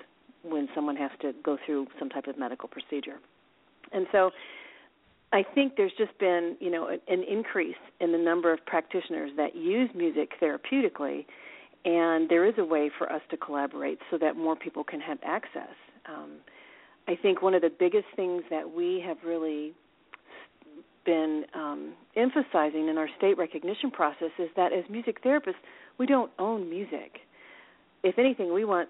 when 0.42 0.68
someone 0.74 0.96
has 0.96 1.10
to 1.20 1.32
go 1.42 1.56
through 1.64 1.86
some 1.98 2.08
type 2.08 2.26
of 2.26 2.38
medical 2.38 2.68
procedure. 2.68 3.18
And 3.92 4.06
so 4.12 4.30
I 5.32 5.42
think 5.42 5.76
there's 5.76 5.92
just 5.98 6.16
been, 6.18 6.56
you 6.60 6.70
know, 6.70 6.88
an 6.88 7.24
increase 7.24 7.76
in 8.00 8.12
the 8.12 8.18
number 8.18 8.52
of 8.52 8.64
practitioners 8.66 9.30
that 9.36 9.56
use 9.56 9.90
music 9.94 10.32
therapeutically, 10.40 11.26
and 11.84 12.28
there 12.28 12.46
is 12.46 12.54
a 12.58 12.64
way 12.64 12.90
for 12.96 13.12
us 13.12 13.22
to 13.30 13.36
collaborate 13.36 13.98
so 14.10 14.18
that 14.18 14.36
more 14.36 14.56
people 14.56 14.84
can 14.84 15.00
have 15.00 15.18
access. 15.24 15.74
Um, 16.06 16.36
I 17.08 17.16
think 17.16 17.42
one 17.42 17.54
of 17.54 17.62
the 17.62 17.70
biggest 17.70 18.06
things 18.16 18.42
that 18.48 18.70
we 18.70 19.02
have 19.06 19.18
really 19.24 19.74
been 21.04 21.44
um, 21.54 21.94
emphasizing 22.16 22.88
in 22.88 22.98
our 22.98 23.08
state 23.16 23.36
recognition 23.38 23.90
process 23.90 24.30
is 24.38 24.48
that 24.56 24.72
as 24.72 24.84
music 24.90 25.22
therapists, 25.22 25.54
we 25.98 26.06
don't 26.06 26.30
own 26.38 26.68
music. 26.68 27.20
If 28.02 28.18
anything, 28.18 28.52
we 28.52 28.64
want 28.64 28.88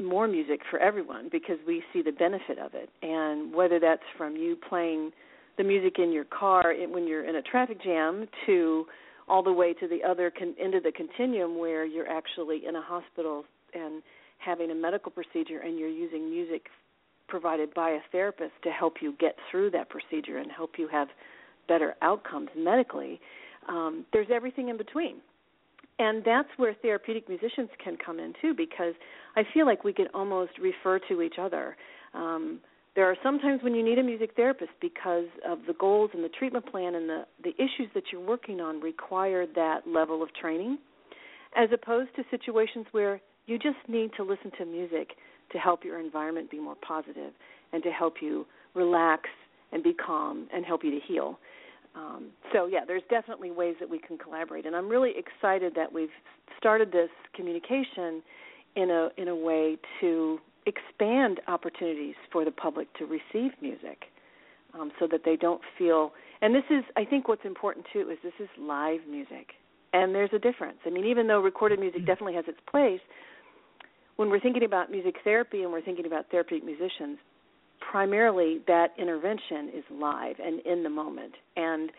more 0.00 0.26
music 0.26 0.60
for 0.70 0.78
everyone 0.78 1.28
because 1.30 1.58
we 1.66 1.82
see 1.92 2.02
the 2.02 2.12
benefit 2.12 2.58
of 2.58 2.74
it. 2.74 2.90
And 3.02 3.54
whether 3.54 3.78
that's 3.78 4.02
from 4.16 4.36
you 4.36 4.56
playing 4.68 5.12
the 5.58 5.64
music 5.64 5.98
in 5.98 6.12
your 6.12 6.24
car 6.24 6.74
when 6.88 7.06
you're 7.06 7.28
in 7.28 7.36
a 7.36 7.42
traffic 7.42 7.82
jam 7.82 8.26
to 8.46 8.86
all 9.28 9.42
the 9.42 9.52
way 9.52 9.72
to 9.74 9.86
the 9.86 10.02
other 10.02 10.32
con- 10.36 10.54
end 10.60 10.74
of 10.74 10.82
the 10.82 10.92
continuum 10.92 11.58
where 11.58 11.84
you're 11.84 12.08
actually 12.08 12.62
in 12.66 12.76
a 12.76 12.82
hospital 12.82 13.44
and 13.74 14.02
having 14.38 14.70
a 14.70 14.74
medical 14.74 15.12
procedure 15.12 15.60
and 15.60 15.78
you're 15.78 15.88
using 15.88 16.28
music 16.30 16.66
provided 17.28 17.72
by 17.74 17.90
a 17.90 18.00
therapist 18.10 18.52
to 18.62 18.70
help 18.70 18.94
you 19.00 19.14
get 19.18 19.36
through 19.50 19.70
that 19.70 19.88
procedure 19.88 20.38
and 20.38 20.50
help 20.50 20.72
you 20.78 20.88
have 20.88 21.08
better 21.68 21.94
outcomes 22.02 22.48
medically 22.56 23.20
um, 23.68 24.04
there's 24.12 24.28
everything 24.32 24.68
in 24.68 24.76
between. 24.76 25.16
And 25.98 26.22
that's 26.24 26.48
where 26.56 26.74
therapeutic 26.74 27.28
musicians 27.28 27.68
can 27.82 27.96
come 28.04 28.18
in 28.18 28.32
too 28.40 28.54
because 28.56 28.94
i 29.36 29.42
feel 29.54 29.66
like 29.66 29.84
we 29.84 29.92
can 29.92 30.06
almost 30.14 30.52
refer 30.58 30.98
to 31.08 31.22
each 31.22 31.34
other. 31.40 31.76
Um, 32.14 32.60
there 32.94 33.06
are 33.06 33.16
sometimes 33.22 33.62
when 33.62 33.74
you 33.74 33.82
need 33.82 33.98
a 33.98 34.02
music 34.02 34.32
therapist 34.36 34.72
because 34.80 35.26
of 35.48 35.60
the 35.66 35.74
goals 35.74 36.10
and 36.12 36.22
the 36.22 36.28
treatment 36.28 36.66
plan 36.70 36.94
and 36.94 37.08
the 37.08 37.24
the 37.42 37.54
issues 37.54 37.88
that 37.94 38.04
you're 38.10 38.20
working 38.20 38.60
on 38.60 38.80
require 38.80 39.46
that 39.54 39.80
level 39.86 40.22
of 40.22 40.28
training 40.34 40.78
as 41.56 41.68
opposed 41.72 42.14
to 42.16 42.22
situations 42.30 42.86
where 42.92 43.20
you 43.46 43.58
just 43.58 43.78
need 43.88 44.10
to 44.16 44.22
listen 44.22 44.50
to 44.58 44.64
music 44.64 45.10
to 45.52 45.58
help 45.58 45.84
your 45.84 46.00
environment 46.00 46.50
be 46.50 46.58
more 46.58 46.76
positive 46.86 47.32
and 47.72 47.82
to 47.82 47.90
help 47.90 48.16
you 48.20 48.46
relax 48.74 49.28
and 49.72 49.82
be 49.82 49.94
calm 49.94 50.48
and 50.52 50.64
help 50.64 50.84
you 50.84 50.90
to 50.90 51.00
heal 51.06 51.38
um, 51.94 52.30
so 52.52 52.66
yeah, 52.66 52.80
there's 52.86 53.02
definitely 53.10 53.50
ways 53.50 53.74
that 53.80 53.88
we 53.88 53.98
can 53.98 54.16
collaborate, 54.16 54.64
and 54.66 54.74
I'm 54.74 54.88
really 54.88 55.12
excited 55.16 55.74
that 55.76 55.92
we've 55.92 56.08
started 56.58 56.90
this 56.92 57.10
communication 57.34 58.22
in 58.76 58.90
a 58.90 59.08
in 59.18 59.28
a 59.28 59.36
way 59.36 59.76
to 60.00 60.38
expand 60.66 61.40
opportunities 61.48 62.14
for 62.30 62.44
the 62.44 62.50
public 62.50 62.92
to 62.94 63.04
receive 63.04 63.52
music, 63.60 64.04
um, 64.78 64.90
so 64.98 65.06
that 65.10 65.22
they 65.24 65.36
don't 65.36 65.60
feel. 65.76 66.12
And 66.40 66.54
this 66.54 66.64
is, 66.70 66.82
I 66.96 67.04
think, 67.04 67.28
what's 67.28 67.44
important 67.44 67.86
too 67.92 68.10
is 68.10 68.18
this 68.22 68.32
is 68.40 68.48
live 68.58 69.00
music, 69.08 69.50
and 69.92 70.14
there's 70.14 70.30
a 70.32 70.38
difference. 70.38 70.78
I 70.86 70.90
mean, 70.90 71.04
even 71.04 71.26
though 71.26 71.40
recorded 71.40 71.78
music 71.78 72.00
mm-hmm. 72.00 72.06
definitely 72.06 72.34
has 72.34 72.46
its 72.48 72.58
place, 72.70 73.00
when 74.16 74.30
we're 74.30 74.40
thinking 74.40 74.64
about 74.64 74.90
music 74.90 75.16
therapy 75.24 75.62
and 75.62 75.72
we're 75.72 75.82
thinking 75.82 76.06
about 76.06 76.30
therapeutic 76.30 76.64
musicians, 76.64 77.18
primarily 77.90 78.60
that 78.66 78.88
intervention 78.98 79.70
is 79.74 79.84
live 79.90 80.36
and 80.44 80.60
in 80.60 80.82
the 80.82 80.90
moment. 80.90 81.34
And 81.56 81.90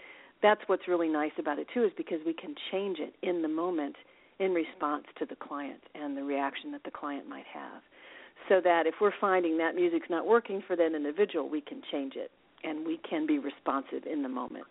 that's 0.42 0.62
what's 0.68 0.88
really 0.88 1.08
nice 1.08 1.32
about 1.40 1.60
it 1.60 1.68
too 1.74 1.84
is 1.84 1.92
because 1.98 2.20
we 2.25 2.34
can 2.34 2.56
change 2.72 3.00
it 3.00 3.13
in 3.22 3.42
the 3.42 3.48
moment 3.48 3.96
in 4.40 4.52
response 4.52 5.06
to 5.20 5.25
the 5.25 5.36
client 5.36 5.82
and 5.96 6.18
the 6.18 6.24
reaction 6.24 6.72
that 6.72 6.84
the 6.84 6.92
client 6.92 7.28
might 7.28 7.46
have. 7.54 7.82
So 8.50 8.60
that 8.62 8.88
if 8.88 8.96
we're 9.00 9.13
finding 9.22 9.58
that 9.60 9.75
music's 9.75 10.10
not 10.10 10.28
working 10.28 10.62
for 10.68 10.75
that 10.75 10.94
individual, 10.94 11.50
we 11.50 11.62
can 11.62 11.82
change 11.92 12.13
it 12.16 12.32
and 12.63 12.86
we 12.86 13.00
can 13.10 13.25
be 13.25 13.40
responsive 13.40 14.06
in 14.12 14.22
the 14.22 14.30
moment. 14.30 14.66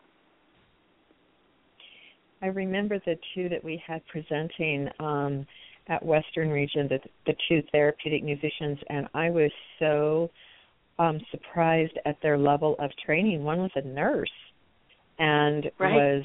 I 2.42 2.46
remember 2.46 2.98
the 2.98 3.16
two 3.34 3.48
that 3.48 3.62
we 3.62 3.80
had 3.86 4.02
presenting 4.06 4.88
um, 4.98 5.46
at 5.88 6.04
Western 6.04 6.50
Region, 6.50 6.88
the, 6.88 6.98
the 7.26 7.34
two 7.48 7.62
therapeutic 7.70 8.24
musicians, 8.24 8.78
and 8.88 9.06
I 9.14 9.30
was 9.30 9.50
so 9.78 10.28
um, 11.02 11.20
surprised 11.30 11.98
at 12.06 12.16
their 12.22 12.38
level 12.38 12.76
of 12.78 12.90
training. 13.04 13.42
One 13.42 13.58
was 13.58 13.72
a 13.74 13.82
nurse 13.82 14.30
and 15.18 15.64
right. 15.78 15.94
was 15.94 16.22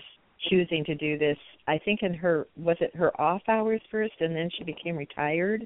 choosing 0.50 0.86
to 0.86 0.96
do 0.96 1.18
this. 1.18 1.38
I 1.68 1.80
think 1.84 2.04
in 2.04 2.14
her 2.14 2.48
was 2.56 2.78
it 2.80 2.96
her 2.96 3.20
off 3.20 3.42
hours 3.48 3.82
first, 3.90 4.14
and 4.20 4.36
then 4.36 4.50
she 4.56 4.64
became 4.64 4.96
retired. 4.96 5.66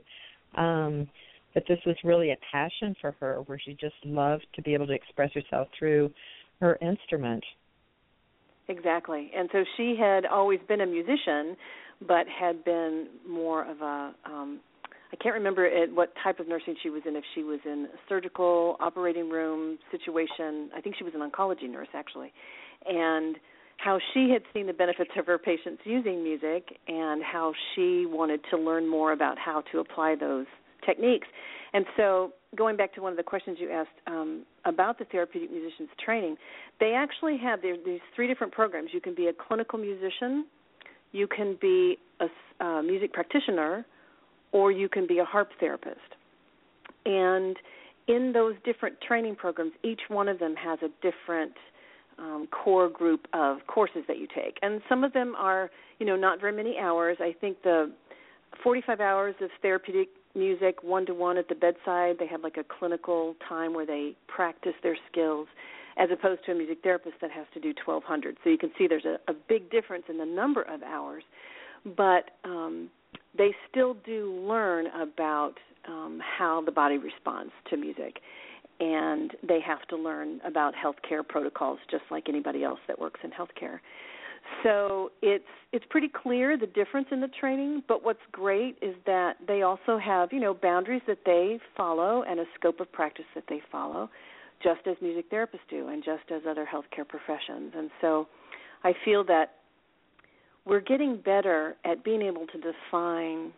Um, 0.56 1.10
but 1.54 1.64
this 1.68 1.80
was 1.86 1.96
really 2.06 2.32
a 2.32 2.38
passion 2.52 2.96
for 3.02 3.14
her, 3.20 3.42
where 3.46 3.60
she 3.60 3.74
just 3.74 3.96
loved 4.06 4.46
to 4.56 4.62
be 4.62 4.74
able 4.74 4.88
to 4.88 4.94
express 4.94 5.32
herself 5.34 5.68
through 5.78 6.12
her 6.62 6.78
instrument. 6.82 7.44
Exactly, 8.70 9.30
and 9.36 9.50
so 9.52 9.64
she 9.76 9.96
had 10.00 10.26
always 10.26 10.60
been 10.70 10.82
a 10.82 10.86
musician, 10.86 11.58
but 12.08 12.26
had 12.28 12.64
been 12.64 13.08
more 13.28 13.70
of 13.70 13.82
a 13.82 14.16
um, 14.26 14.62
I 15.12 15.18
can't 15.18 15.36
remember 15.36 15.66
at 15.66 15.92
what 15.92 16.14
type 16.24 16.40
of 16.40 16.48
nursing 16.48 16.76
she 16.82 16.90
was 16.90 17.02
in. 17.06 17.16
If 17.16 17.24
she 17.36 17.44
was 17.44 17.60
in 17.66 17.88
a 17.94 17.98
surgical 18.08 18.78
operating 18.80 19.30
room 19.30 19.78
situation, 19.92 20.70
I 20.76 20.82
think 20.82 20.96
she 20.98 21.04
was 21.04 21.14
an 21.14 21.30
oncology 21.30 21.70
nurse 21.70 21.90
actually, 21.94 22.32
and 22.86 23.36
how 23.78 24.00
she 24.14 24.30
had 24.32 24.44
seen 24.54 24.68
the 24.68 24.74
benefits 24.74 25.12
of 25.18 25.26
her 25.26 25.38
patients 25.38 25.82
using 25.86 26.24
music, 26.24 26.78
and 26.88 27.24
how 27.24 27.52
she 27.74 28.06
wanted 28.06 28.40
to 28.52 28.58
learn 28.58 28.88
more 28.88 29.12
about 29.12 29.38
how 29.38 29.64
to 29.72 29.80
apply 29.80 30.16
those 30.20 30.46
techniques. 30.86 31.28
And 31.74 31.86
so, 31.98 32.34
going 32.56 32.78
back 32.78 32.94
to 32.96 33.02
one 33.02 33.12
of 33.12 33.18
the 33.18 33.24
questions 33.24 33.58
you 33.60 33.70
asked 33.72 33.90
um, 34.08 34.46
about 34.66 35.00
the 35.00 35.06
therapeutic 35.06 35.52
musicians 35.52 35.90
training, 36.04 36.36
they 36.80 36.94
actually 36.94 37.38
have 37.38 37.62
these 37.62 38.00
three 38.16 38.28
different 38.28 38.54
programs. 38.54 38.90
You 38.94 39.02
can 39.02 39.16
be 39.16 39.28
a 39.28 39.34
clinical 39.34 39.80
musician, 39.80 40.46
you 41.12 41.28
can 41.28 41.58
be 41.60 41.98
a 42.20 42.64
uh, 42.64 42.82
music 42.82 43.14
practitioner, 43.14 43.86
or 44.52 44.72
you 44.72 44.90
can 44.90 45.08
be 45.08 45.20
a 45.20 45.26
harp 45.26 45.50
therapist. 45.60 46.00
And 47.06 47.56
in 48.08 48.32
those 48.34 48.56
different 48.64 49.00
training 49.02 49.36
programs, 49.36 49.74
each 49.84 50.02
one 50.08 50.28
of 50.28 50.40
them 50.40 50.56
has 50.56 50.80
a 50.82 50.90
different 51.02 51.54
um, 52.20 52.48
core 52.52 52.90
group 52.90 53.28
of 53.34 53.58
courses 53.68 54.04
that 54.08 54.18
you 54.18 54.28
take, 54.28 54.58
and 54.62 54.82
some 54.88 55.04
of 55.04 55.14
them 55.14 55.34
are, 55.38 55.72
you 56.00 56.06
know, 56.06 56.16
not 56.16 56.40
very 56.40 56.56
many 56.56 56.78
hours. 56.78 57.18
I 57.20 57.34
think 57.40 57.64
the 57.64 57.92
45 58.64 59.00
hours 59.00 59.36
of 59.42 59.50
therapeutic 59.62 60.10
music, 60.36 60.84
one 60.84 61.06
to 61.06 61.14
one 61.14 61.38
at 61.38 61.48
the 61.48 61.56
bedside. 61.56 62.18
They 62.20 62.28
have 62.28 62.42
like 62.42 62.58
a 62.58 62.64
clinical 62.64 63.36
time 63.48 63.74
where 63.74 63.86
they 63.86 64.16
practice 64.28 64.74
their 64.84 64.98
skills, 65.12 65.48
as 65.98 66.10
opposed 66.12 66.46
to 66.46 66.52
a 66.52 66.56
music 66.56 66.80
therapist 66.84 67.16
that 67.22 67.32
has 67.32 67.46
to 67.54 67.60
do 67.60 67.74
1,200. 67.86 68.38
So 68.44 68.50
you 68.50 68.58
can 68.58 68.72
see 68.78 68.88
there's 68.88 69.06
a, 69.06 69.18
a 69.30 69.34
big 69.34 69.70
difference 69.72 70.04
in 70.10 70.18
the 70.18 70.26
number 70.26 70.62
of 70.64 70.84
hours, 70.84 71.24
but 71.98 72.32
um, 72.44 72.90
they 73.38 73.54
still 73.70 73.96
do 74.06 74.34
learn 74.48 74.88
about 74.88 75.54
um, 75.88 76.20
how 76.38 76.62
the 76.66 76.72
body 76.72 76.98
responds 76.98 77.54
to 77.70 77.78
music, 77.78 78.20
and 78.80 79.32
they 79.48 79.60
have 79.62 79.88
to 79.90 79.96
learn 79.96 80.42
about 80.46 80.74
healthcare 80.76 81.28
protocols 81.28 81.80
just 81.90 82.04
like 82.12 82.28
anybody 82.28 82.64
else 82.64 82.80
that 82.88 83.00
works 83.00 83.20
in 83.24 83.32
healthcare. 83.32 83.80
So 84.64 85.12
it's 85.22 85.44
it's 85.72 85.86
pretty 85.90 86.10
clear 86.10 86.58
the 86.58 86.68
difference 86.68 87.08
in 87.12 87.22
the 87.22 87.30
training, 87.40 87.84
but 87.88 88.04
what's 88.04 88.20
great 88.32 88.78
is 88.82 88.96
that 89.06 89.38
they 89.48 89.62
also 89.62 89.98
have, 89.98 90.34
you 90.34 90.40
know, 90.40 90.54
boundaries 90.54 91.04
that 91.08 91.20
they 91.26 91.60
follow 91.78 92.24
and 92.28 92.40
a 92.40 92.46
scope 92.56 92.80
of 92.80 92.92
practice 92.92 93.26
that 93.36 93.44
they 93.48 93.62
follow, 93.72 94.10
just 94.62 94.82
as 94.88 94.96
music 95.02 95.30
therapists 95.32 95.60
do 95.70 95.88
and 95.88 96.04
just 96.04 96.24
as 96.32 96.42
other 96.50 96.68
healthcare 96.72 97.08
professions. 97.08 97.74
And 97.76 97.90
so 98.02 98.28
I 98.84 98.94
feel 99.06 99.24
that 99.26 99.61
we're 100.66 100.82
getting 100.82 101.18
better 101.18 101.76
at 101.86 102.04
being 102.04 102.22
able 102.22 102.46
to 102.48 102.58
define 102.60 103.52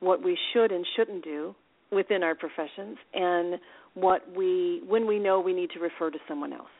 what 0.00 0.22
we 0.22 0.38
should 0.52 0.72
and 0.72 0.86
shouldn't 0.96 1.22
do 1.24 1.54
within 1.92 2.22
our 2.22 2.34
professions 2.34 2.96
and 3.12 3.60
what 3.94 4.22
we 4.34 4.82
when 4.86 5.06
we 5.06 5.18
know 5.18 5.40
we 5.40 5.52
need 5.52 5.70
to 5.70 5.80
refer 5.80 6.10
to 6.10 6.18
someone 6.28 6.52
else. 6.52 6.70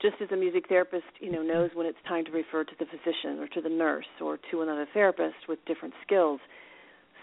Just 0.00 0.14
as 0.22 0.30
a 0.30 0.36
music 0.36 0.68
therapist 0.68 1.04
you 1.18 1.32
know 1.32 1.42
knows 1.42 1.70
when 1.74 1.86
it's 1.86 1.98
time 2.06 2.24
to 2.24 2.30
refer 2.30 2.64
to 2.64 2.72
the 2.78 2.86
physician 2.86 3.38
or 3.38 3.48
to 3.48 3.60
the 3.60 3.68
nurse 3.68 4.06
or 4.20 4.38
to 4.50 4.62
another 4.62 4.86
therapist 4.94 5.48
with 5.48 5.58
different 5.66 5.94
skills 6.06 6.40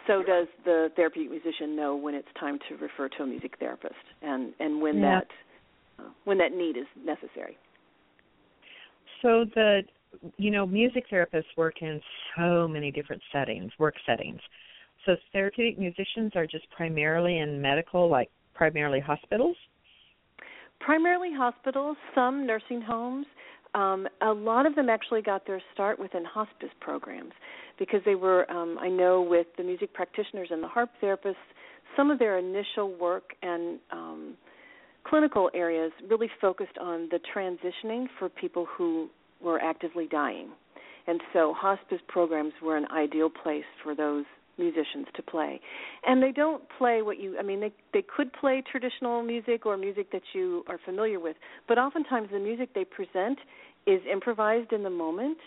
so 0.08 0.24
does 0.24 0.48
the 0.63 0.89
therapeutic 0.96 1.29
musician 1.29 1.75
know 1.75 1.96
when 1.96 2.15
it's 2.15 2.27
time 2.39 2.58
to 2.70 2.75
refer 2.77 3.10
to 3.10 3.24
a 3.24 3.27
music 3.27 3.56
therapist 3.60 3.94
and 4.22 4.53
and 4.60 4.82
when 4.82 4.98
yeah. 4.98 5.20
that 5.20 6.03
uh, 6.03 6.10
when 6.24 6.38
that 6.38 6.53
need 6.53 6.77
is 6.77 6.88
necessary. 7.03 7.58
So 9.22 9.46
the 9.53 9.82
you 10.38 10.52
know, 10.52 10.66
music 10.66 11.06
therapists 11.12 11.46
work 11.56 11.82
in 11.82 12.02
so 12.36 12.68
many 12.68 12.92
different 12.92 13.22
settings, 13.32 13.72
work 13.80 13.96
settings. 14.06 14.40
So 15.06 15.16
therapeutic 15.32 15.80
musicians 15.80 16.34
are 16.36 16.46
just 16.46 16.70
primarily 16.70 17.40
in 17.40 17.62
medical, 17.62 18.10
like 18.10 18.30
primarily 18.54 19.00
hospitals? 19.00 19.56
Primarily 20.80 21.30
hospitals, 21.34 21.98
some 22.14 22.46
nursing 22.46 22.82
homes. 22.82 23.26
Um, 23.74 24.08
a 24.22 24.32
lot 24.32 24.66
of 24.66 24.76
them 24.76 24.90
actually 24.90 25.22
got 25.22 25.46
their 25.46 25.62
start 25.74 26.00
within 26.00 26.26
hospice 26.26 26.70
programs 26.80 27.34
because 27.78 28.02
they 28.06 28.16
were, 28.16 28.50
um, 28.52 28.78
I 28.80 28.90
know, 28.90 29.22
with 29.22 29.48
the 29.58 29.64
music 29.64 29.94
practitioners 29.94 30.50
and 30.52 30.64
the 30.64 30.68
harp 30.68 30.90
therapists, 31.02 31.36
some 31.96 32.10
of 32.10 32.20
their 32.20 32.38
initial 32.38 32.96
work 33.00 33.34
and 33.42 33.80
um, 33.92 34.36
clinical 35.04 35.50
areas 35.54 35.92
really 36.10 36.30
focused 36.42 36.78
on 36.80 37.10
the 37.12 37.20
transitioning 37.36 38.08
for 38.18 38.30
people 38.30 38.66
who 38.78 39.10
were 39.41 39.60
actively 39.60 40.08
dying. 40.08 40.50
And 41.08 41.22
so 41.34 41.53
hospice 41.56 42.01
programs 42.08 42.53
were 42.62 42.75
an 42.75 42.88
ideal 42.91 43.29
place 43.29 43.63
for 43.84 43.96
those 43.96 44.25
musicians 44.58 45.06
to 45.15 45.22
play. 45.22 45.62
And 46.06 46.22
they 46.22 46.32
don't 46.32 46.63
play 46.77 47.01
what 47.01 47.20
you 47.20 47.38
I 47.39 47.44
mean 47.44 47.60
they 47.60 47.72
they 47.94 48.01
could 48.03 48.34
play 48.34 48.63
traditional 48.70 49.22
music 49.24 49.65
or 49.65 49.77
music 49.77 50.12
that 50.12 50.24
you 50.34 50.63
are 50.67 50.79
familiar 50.84 51.20
with, 51.20 51.36
but 51.67 51.77
oftentimes 51.77 52.29
the 52.32 52.39
music 52.39 52.74
they 52.74 52.84
present 52.84 53.38
is 53.86 54.01
improvised 54.12 54.74
in 54.74 54.84
the 54.84 54.89
moment 54.89 55.38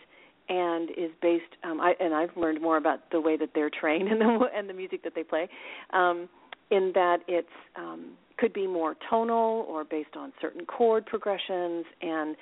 and 0.48 0.90
is 0.90 1.10
based 1.20 1.56
um 1.64 1.80
I 1.80 1.94
and 1.98 2.14
I've 2.14 2.36
learned 2.36 2.62
more 2.62 2.76
about 2.76 3.10
the 3.10 3.20
way 3.20 3.36
that 3.36 3.50
they're 3.54 3.70
trained 3.70 4.08
and 4.12 4.20
the 4.20 4.46
and 4.54 4.68
the 4.68 4.74
music 4.74 5.02
that 5.02 5.14
they 5.14 5.24
play. 5.24 5.48
Um 5.92 6.28
in 6.70 6.92
that 6.94 7.18
it's 7.28 7.48
um, 7.76 8.12
could 8.38 8.52
be 8.52 8.66
more 8.66 8.96
tonal 9.08 9.66
or 9.68 9.84
based 9.84 10.16
on 10.16 10.32
certain 10.40 10.64
chord 10.64 11.04
progressions, 11.04 11.84
and 12.00 12.36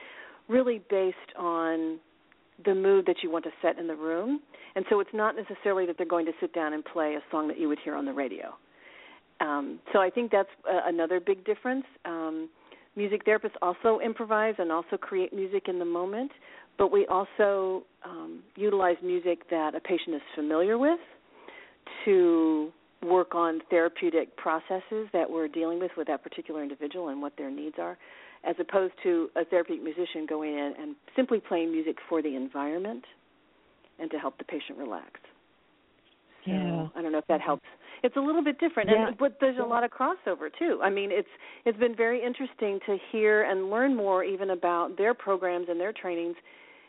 really 0.48 0.80
based 0.90 1.16
on 1.38 1.98
the 2.64 2.74
mood 2.74 3.06
that 3.06 3.16
you 3.22 3.30
want 3.30 3.44
to 3.44 3.50
set 3.62 3.78
in 3.78 3.86
the 3.86 3.94
room. 3.94 4.40
And 4.74 4.84
so 4.90 5.00
it's 5.00 5.10
not 5.12 5.36
necessarily 5.36 5.86
that 5.86 5.96
they're 5.96 6.06
going 6.06 6.26
to 6.26 6.32
sit 6.40 6.52
down 6.52 6.72
and 6.72 6.84
play 6.84 7.14
a 7.14 7.22
song 7.30 7.48
that 7.48 7.58
you 7.58 7.68
would 7.68 7.78
hear 7.84 7.94
on 7.94 8.04
the 8.04 8.12
radio. 8.12 8.54
Um, 9.40 9.78
so 9.92 10.00
I 10.00 10.10
think 10.10 10.32
that's 10.32 10.48
uh, 10.68 10.80
another 10.86 11.20
big 11.20 11.44
difference. 11.44 11.84
Um, 12.04 12.48
music 12.96 13.24
therapists 13.24 13.54
also 13.62 14.00
improvise 14.04 14.54
and 14.58 14.72
also 14.72 14.96
create 14.96 15.32
music 15.32 15.64
in 15.68 15.78
the 15.78 15.84
moment, 15.84 16.32
but 16.76 16.90
we 16.90 17.06
also 17.06 17.84
um, 18.04 18.40
utilize 18.56 18.96
music 19.02 19.48
that 19.50 19.74
a 19.74 19.80
patient 19.80 20.16
is 20.16 20.22
familiar 20.34 20.78
with 20.78 20.98
to 22.04 22.72
work 23.02 23.34
on 23.34 23.60
therapeutic 23.70 24.36
processes 24.36 25.08
that 25.12 25.30
we're 25.30 25.46
dealing 25.46 25.78
with 25.78 25.92
with 25.96 26.08
that 26.08 26.22
particular 26.22 26.62
individual 26.62 27.08
and 27.08 27.22
what 27.22 27.32
their 27.36 27.50
needs 27.50 27.76
are, 27.78 27.96
as 28.44 28.56
opposed 28.60 28.94
to 29.02 29.28
a 29.36 29.44
therapeutic 29.44 29.82
musician 29.82 30.26
going 30.28 30.54
in 30.54 30.74
and 30.80 30.96
simply 31.16 31.40
playing 31.40 31.72
music 31.72 31.96
for 32.08 32.22
the 32.22 32.34
environment 32.36 33.04
and 33.98 34.10
to 34.10 34.18
help 34.18 34.38
the 34.38 34.44
patient 34.44 34.78
relax. 34.78 35.20
So 36.44 36.52
yeah. 36.52 36.88
I 36.94 37.02
don't 37.02 37.12
know 37.12 37.18
if 37.18 37.26
that 37.26 37.40
mm-hmm. 37.40 37.46
helps. 37.46 37.64
It's 38.02 38.16
a 38.16 38.20
little 38.20 38.44
bit 38.44 38.60
different, 38.60 38.90
yeah. 38.90 39.08
and, 39.08 39.18
but 39.18 39.38
there's 39.40 39.58
a 39.58 39.66
lot 39.66 39.82
of 39.82 39.90
crossover 39.90 40.50
too. 40.56 40.78
I 40.82 40.88
mean, 40.88 41.10
it's 41.10 41.28
it's 41.64 41.78
been 41.78 41.96
very 41.96 42.24
interesting 42.24 42.78
to 42.86 42.96
hear 43.10 43.42
and 43.42 43.70
learn 43.70 43.96
more 43.96 44.22
even 44.22 44.50
about 44.50 44.96
their 44.96 45.14
programs 45.14 45.66
and 45.68 45.80
their 45.80 45.92
trainings, 45.92 46.36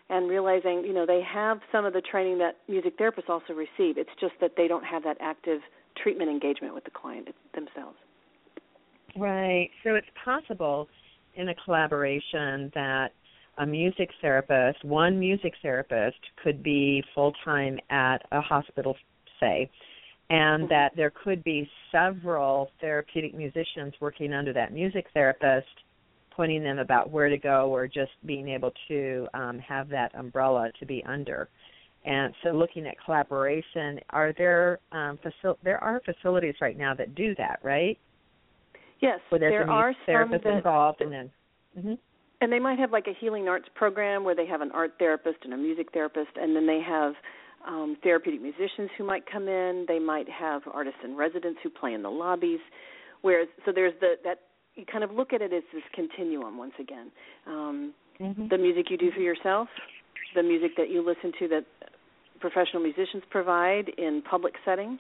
and 0.10 0.30
realizing 0.30 0.84
you 0.86 0.94
know 0.94 1.08
they 1.08 1.22
have 1.24 1.62
some 1.72 1.84
of 1.84 1.94
the 1.94 2.02
training 2.02 2.38
that 2.38 2.58
music 2.68 2.96
therapists 3.00 3.28
also 3.28 3.54
receive. 3.54 3.98
It's 3.98 4.12
just 4.20 4.34
that 4.40 4.52
they 4.56 4.68
don't 4.68 4.86
have 4.86 5.04
that 5.04 5.18
active 5.20 5.62
treatment 6.02 6.30
engagement 6.30 6.76
with 6.76 6.84
the 6.84 6.92
client 6.92 7.30
themselves. 7.56 7.98
Right. 9.18 9.72
So 9.84 9.96
it's 9.96 10.08
possible 10.24 10.88
in 11.40 11.50
a 11.50 11.56
collaboration 11.64 12.70
that 12.76 13.14
a 13.58 13.66
music 13.66 14.10
therapist, 14.22 14.84
one 14.84 15.18
music 15.18 15.54
therapist, 15.62 16.18
could 16.44 16.62
be 16.62 17.04
full 17.16 17.34
time 17.44 17.80
at 17.90 18.18
a 18.32 18.42
hospital, 18.42 18.96
say, 19.40 19.70
and 20.30 20.70
that 20.70 20.92
there 20.96 21.12
could 21.24 21.44
be 21.44 21.70
several 21.92 22.70
therapeutic 22.80 23.34
musicians 23.34 23.94
working 24.00 24.34
under 24.34 24.54
that 24.54 24.74
music 24.74 25.08
therapist, 25.14 25.68
pointing 26.36 26.64
them 26.64 26.80
about 26.80 27.10
where 27.10 27.30
to 27.30 27.38
go 27.38 27.70
or 27.70 27.88
just 27.88 28.12
being 28.26 28.50
able 28.50 28.72
to 28.88 29.28
um, 29.34 29.60
have 29.60 29.90
that 29.90 30.14
umbrella 30.16 30.70
to 30.80 30.86
be 30.86 31.04
under. 31.06 31.50
And 32.06 32.34
so, 32.44 32.52
looking 32.52 32.86
at 32.86 32.96
collaboration, 33.04 34.00
are 34.12 34.34
there 34.38 34.80
um, 34.92 35.20
facil- 35.24 35.58
there 35.64 35.84
are 35.84 36.02
facilities 36.06 36.56
right 36.62 36.78
now 36.78 36.94
that 36.96 37.16
do 37.16 37.36
that, 37.36 37.60
right? 37.62 37.98
Yes, 39.02 39.20
Where 39.30 39.40
there's 39.40 39.54
there 39.54 39.68
a 39.68 39.72
are 39.72 39.94
therapist 40.06 40.44
some 40.44 40.52
that, 40.52 40.58
involved, 40.58 41.02
and 41.02 41.12
then. 41.12 41.32
Mm-hmm. 41.78 41.94
And 42.42 42.52
they 42.52 42.60
might 42.60 42.80
have 42.80 42.92
like 42.92 43.08
a 43.08 43.14
healing 43.20 43.48
arts 43.48 43.68
program 43.76 44.24
where 44.24 44.36
they 44.36 44.46
have 44.46 44.62
an 44.62 44.72
art 44.72 44.94
therapist 45.00 45.38
and 45.44 45.54
a 45.54 45.58
music 45.58 45.88
therapist, 45.94 46.32
and 46.36 46.56
then 46.56 46.68
they 46.68 46.82
have 46.86 47.14
um, 47.68 47.98
therapeutic 48.04 48.42
musicians 48.42 48.90
who 48.98 49.04
might 49.04 49.24
come 49.30 49.48
in. 49.48 49.86
They 49.88 50.00
might 50.00 50.28
have 50.30 50.62
artists 50.72 51.00
in 51.04 51.16
residence 51.16 51.58
who 51.64 51.70
play 51.70 51.94
in 51.94 52.02
the 52.02 52.10
lobbies. 52.10 52.60
Whereas, 53.22 53.48
so 53.66 53.72
there's 53.74 53.94
the 54.00 54.16
that 54.24 54.40
you 54.76 54.86
kind 54.86 55.04
of 55.04 55.12
look 55.12 55.34
at 55.34 55.42
it 55.42 55.52
as 55.52 55.64
this 55.74 55.84
continuum 55.94 56.58
once 56.58 56.74
again. 56.80 57.12
Um, 57.46 57.94
mm-hmm. 58.20 58.48
The 58.48 58.58
music 58.58 58.86
you 58.90 58.98
do 58.98 59.12
for 59.12 59.20
yourself, 59.20 59.68
the 60.36 60.44
music 60.44 60.72
that 60.78 60.90
you 60.90 61.06
listen 61.06 61.34
to 61.40 61.48
that 61.50 61.66
professional 62.40 62.82
musicians 62.82 63.24
provide 63.30 63.90
in 63.98 64.22
public 64.30 64.54
settings, 64.64 65.00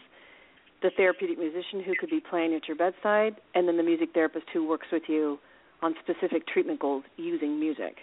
the 0.82 0.90
therapeutic 0.96 1.38
musician 1.38 1.84
who 1.84 1.94
could 2.00 2.10
be 2.10 2.22
playing 2.22 2.54
at 2.54 2.68
your 2.68 2.78
bedside, 2.78 3.36
and 3.56 3.68
then 3.68 3.78
the 3.78 3.84
music 3.84 4.10
therapist 4.14 4.46
who 4.54 4.68
works 4.68 4.88
with 4.92 5.04
you 5.08 5.38
on 5.82 5.96
specific 6.04 6.48
treatment 6.48 6.80
goals 6.80 7.04
using 7.18 7.60
music. 7.60 7.98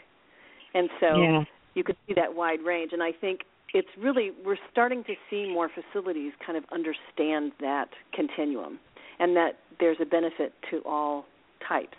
And 0.74 0.90
so 1.00 1.16
yeah. 1.16 1.44
you 1.74 1.84
could 1.84 1.96
see 2.06 2.14
that 2.14 2.34
wide 2.34 2.60
range. 2.60 2.92
And 2.92 3.02
I 3.02 3.12
think 3.12 3.40
it's 3.72 3.88
really, 3.98 4.30
we're 4.44 4.58
starting 4.70 5.04
to 5.04 5.14
see 5.30 5.50
more 5.50 5.68
facilities 5.68 6.32
kind 6.44 6.56
of 6.56 6.64
understand 6.72 7.52
that 7.60 7.88
continuum 8.12 8.78
and 9.18 9.36
that 9.36 9.58
there's 9.80 9.98
a 10.00 10.06
benefit 10.06 10.52
to 10.70 10.82
all 10.84 11.24
types. 11.66 11.96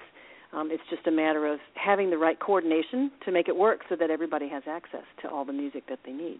Um, 0.53 0.69
it's 0.71 0.83
just 0.89 1.05
a 1.07 1.11
matter 1.11 1.45
of 1.45 1.59
having 1.73 2.09
the 2.09 2.17
right 2.17 2.39
coordination 2.39 3.11
to 3.25 3.31
make 3.31 3.47
it 3.47 3.55
work 3.55 3.81
so 3.89 3.95
that 3.95 4.09
everybody 4.09 4.47
has 4.47 4.63
access 4.67 5.03
to 5.21 5.29
all 5.29 5.43
the 5.43 5.53
music 5.53 5.83
that 5.89 5.99
they 6.05 6.13
need. 6.13 6.39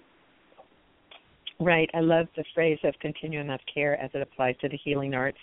Right. 1.60 1.90
I 1.94 2.02
love 2.02 2.28
the 2.36 2.44
phrase 2.54 2.78
of 2.84 2.94
continuum 3.00 3.50
of 3.50 3.60
care 3.74 4.00
as 4.00 4.12
it 4.14 4.22
applies 4.22 4.56
to 4.62 4.70
the 4.70 4.78
healing 4.84 5.14
arts 5.14 5.38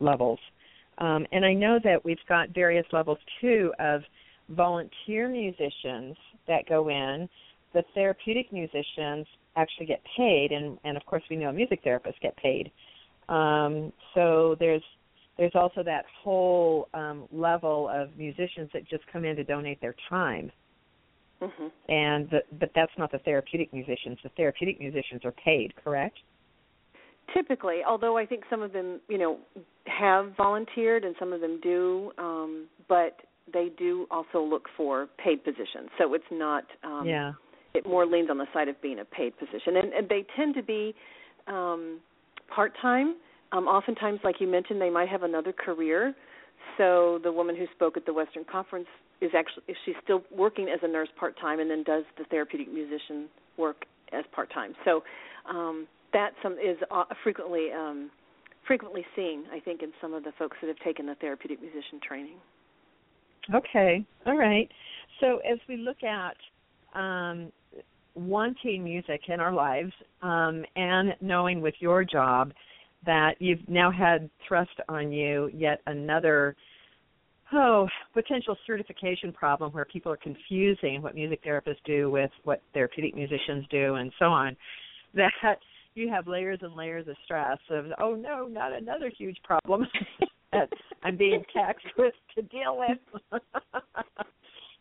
levels. 0.00 0.40
Um, 0.98 1.26
and 1.32 1.44
I 1.44 1.54
know 1.54 1.78
that 1.84 2.04
we've 2.04 2.18
got 2.28 2.50
various 2.50 2.86
levels 2.92 3.18
too 3.40 3.72
of 3.78 4.02
volunteer 4.50 5.28
musicians 5.28 6.16
that 6.48 6.68
go 6.68 6.88
in. 6.88 7.28
The 7.74 7.82
therapeutic 7.94 8.52
musicians 8.52 9.26
actually 9.56 9.86
get 9.86 10.02
paid, 10.16 10.52
and, 10.52 10.78
and 10.84 10.96
of 10.96 11.06
course 11.06 11.22
we 11.30 11.36
know 11.36 11.52
music 11.52 11.84
therapists 11.84 12.20
get 12.20 12.36
paid. 12.36 12.70
Um, 13.28 13.92
so 14.14 14.56
there's 14.58 14.82
there's 15.38 15.52
also 15.54 15.82
that 15.82 16.04
whole 16.22 16.88
um, 16.92 17.26
level 17.32 17.88
of 17.88 18.16
musicians 18.18 18.68
that 18.74 18.86
just 18.88 19.02
come 19.10 19.24
in 19.24 19.34
to 19.36 19.44
donate 19.44 19.80
their 19.80 19.94
time. 20.10 20.52
Mm-hmm. 21.42 21.92
And 21.92 22.30
the, 22.30 22.38
but 22.58 22.70
that's 22.74 22.92
not 22.96 23.10
the 23.10 23.18
therapeutic 23.18 23.72
musicians. 23.72 24.18
The 24.22 24.30
therapeutic 24.36 24.78
musicians 24.78 25.24
are 25.24 25.32
paid, 25.32 25.74
correct? 25.82 26.18
Typically, 27.34 27.80
although 27.86 28.16
I 28.16 28.26
think 28.26 28.44
some 28.48 28.62
of 28.62 28.72
them, 28.72 29.00
you 29.08 29.18
know, 29.18 29.38
have 29.86 30.32
volunteered 30.36 31.04
and 31.04 31.14
some 31.18 31.32
of 31.32 31.40
them 31.40 31.60
do, 31.62 32.12
um, 32.18 32.66
but 32.88 33.20
they 33.52 33.68
do 33.76 34.06
also 34.10 34.42
look 34.42 34.68
for 34.76 35.08
paid 35.22 35.42
positions. 35.42 35.88
So 35.98 36.14
it's 36.14 36.24
not. 36.30 36.64
Um, 36.84 37.06
yeah. 37.06 37.32
It 37.74 37.86
more 37.86 38.04
leans 38.04 38.28
on 38.28 38.36
the 38.36 38.46
side 38.52 38.68
of 38.68 38.80
being 38.82 38.98
a 38.98 39.04
paid 39.04 39.32
position, 39.38 39.78
and, 39.78 39.94
and 39.94 40.08
they 40.08 40.26
tend 40.36 40.54
to 40.56 40.62
be 40.62 40.94
um, 41.46 42.00
part 42.54 42.72
time. 42.82 43.16
Um, 43.52 43.66
oftentimes, 43.66 44.20
like 44.24 44.36
you 44.40 44.46
mentioned, 44.46 44.78
they 44.78 44.90
might 44.90 45.08
have 45.08 45.22
another 45.22 45.54
career. 45.54 46.14
So 46.78 47.20
the 47.22 47.32
woman 47.32 47.56
who 47.56 47.66
spoke 47.74 47.96
at 47.96 48.06
the 48.06 48.12
Western 48.12 48.44
Conference 48.44 48.88
is 49.20 49.30
actually 49.36 49.62
she's 49.84 49.94
still 50.02 50.22
working 50.30 50.68
as 50.68 50.80
a 50.82 50.88
nurse 50.88 51.08
part 51.18 51.38
time, 51.40 51.60
and 51.60 51.70
then 51.70 51.82
does 51.82 52.04
the 52.18 52.24
therapeutic 52.24 52.72
musician 52.72 53.28
work 53.56 53.84
as 54.12 54.24
part 54.32 54.52
time. 54.52 54.74
So 54.84 55.02
um, 55.48 55.86
that 56.12 56.30
some 56.42 56.54
is 56.54 56.76
uh, 56.90 57.04
frequently 57.22 57.68
um, 57.72 58.10
frequently 58.66 59.04
seen, 59.16 59.44
I 59.52 59.60
think, 59.60 59.82
in 59.82 59.92
some 60.00 60.14
of 60.14 60.24
the 60.24 60.32
folks 60.38 60.56
that 60.60 60.68
have 60.68 60.78
taken 60.84 61.06
the 61.06 61.14
therapeutic 61.16 61.60
musician 61.60 62.00
training. 62.06 62.36
Okay, 63.52 64.04
all 64.24 64.36
right. 64.36 64.70
So 65.20 65.38
as 65.38 65.58
we 65.68 65.76
look 65.76 66.02
at 66.04 66.36
um, 66.98 67.50
wanting 68.14 68.84
music 68.84 69.22
in 69.28 69.40
our 69.40 69.52
lives 69.52 69.92
um, 70.22 70.64
and 70.76 71.14
knowing 71.20 71.60
with 71.60 71.74
your 71.80 72.04
job 72.04 72.52
that 73.04 73.34
you've 73.38 73.66
now 73.68 73.90
had 73.90 74.30
thrust 74.46 74.70
on 74.88 75.12
you 75.12 75.50
yet 75.54 75.80
another 75.86 76.56
oh 77.52 77.86
potential 78.14 78.56
certification 78.66 79.32
problem 79.32 79.72
where 79.72 79.84
people 79.84 80.10
are 80.10 80.16
confusing 80.16 81.02
what 81.02 81.14
music 81.14 81.42
therapists 81.44 81.82
do 81.84 82.10
with 82.10 82.30
what 82.44 82.62
therapeutic 82.72 83.14
musicians 83.14 83.66
do 83.70 83.96
and 83.96 84.12
so 84.18 84.26
on 84.26 84.56
that 85.14 85.58
you 85.94 86.08
have 86.08 86.26
layers 86.26 86.58
and 86.62 86.74
layers 86.74 87.06
of 87.08 87.16
stress 87.24 87.58
of 87.70 87.86
oh 88.00 88.14
no 88.14 88.46
not 88.46 88.72
another 88.72 89.10
huge 89.16 89.36
problem 89.44 89.86
that 90.52 90.68
i'm 91.02 91.16
being 91.16 91.42
taxed 91.52 91.86
with 91.98 92.14
to 92.34 92.42
deal 92.42 92.78
with. 92.78 93.42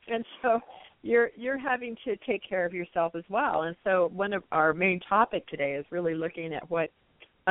And 0.07 0.25
so 0.41 0.59
you're 1.01 1.29
you're 1.35 1.57
having 1.57 1.95
to 2.05 2.15
take 2.27 2.47
care 2.47 2.65
of 2.65 2.73
yourself 2.73 3.15
as 3.15 3.23
well. 3.29 3.63
And 3.63 3.75
so 3.83 4.11
one 4.13 4.33
of 4.33 4.43
our 4.51 4.73
main 4.73 4.99
topic 5.07 5.47
today 5.47 5.73
is 5.73 5.85
really 5.89 6.13
looking 6.13 6.53
at 6.53 6.69
what 6.69 6.91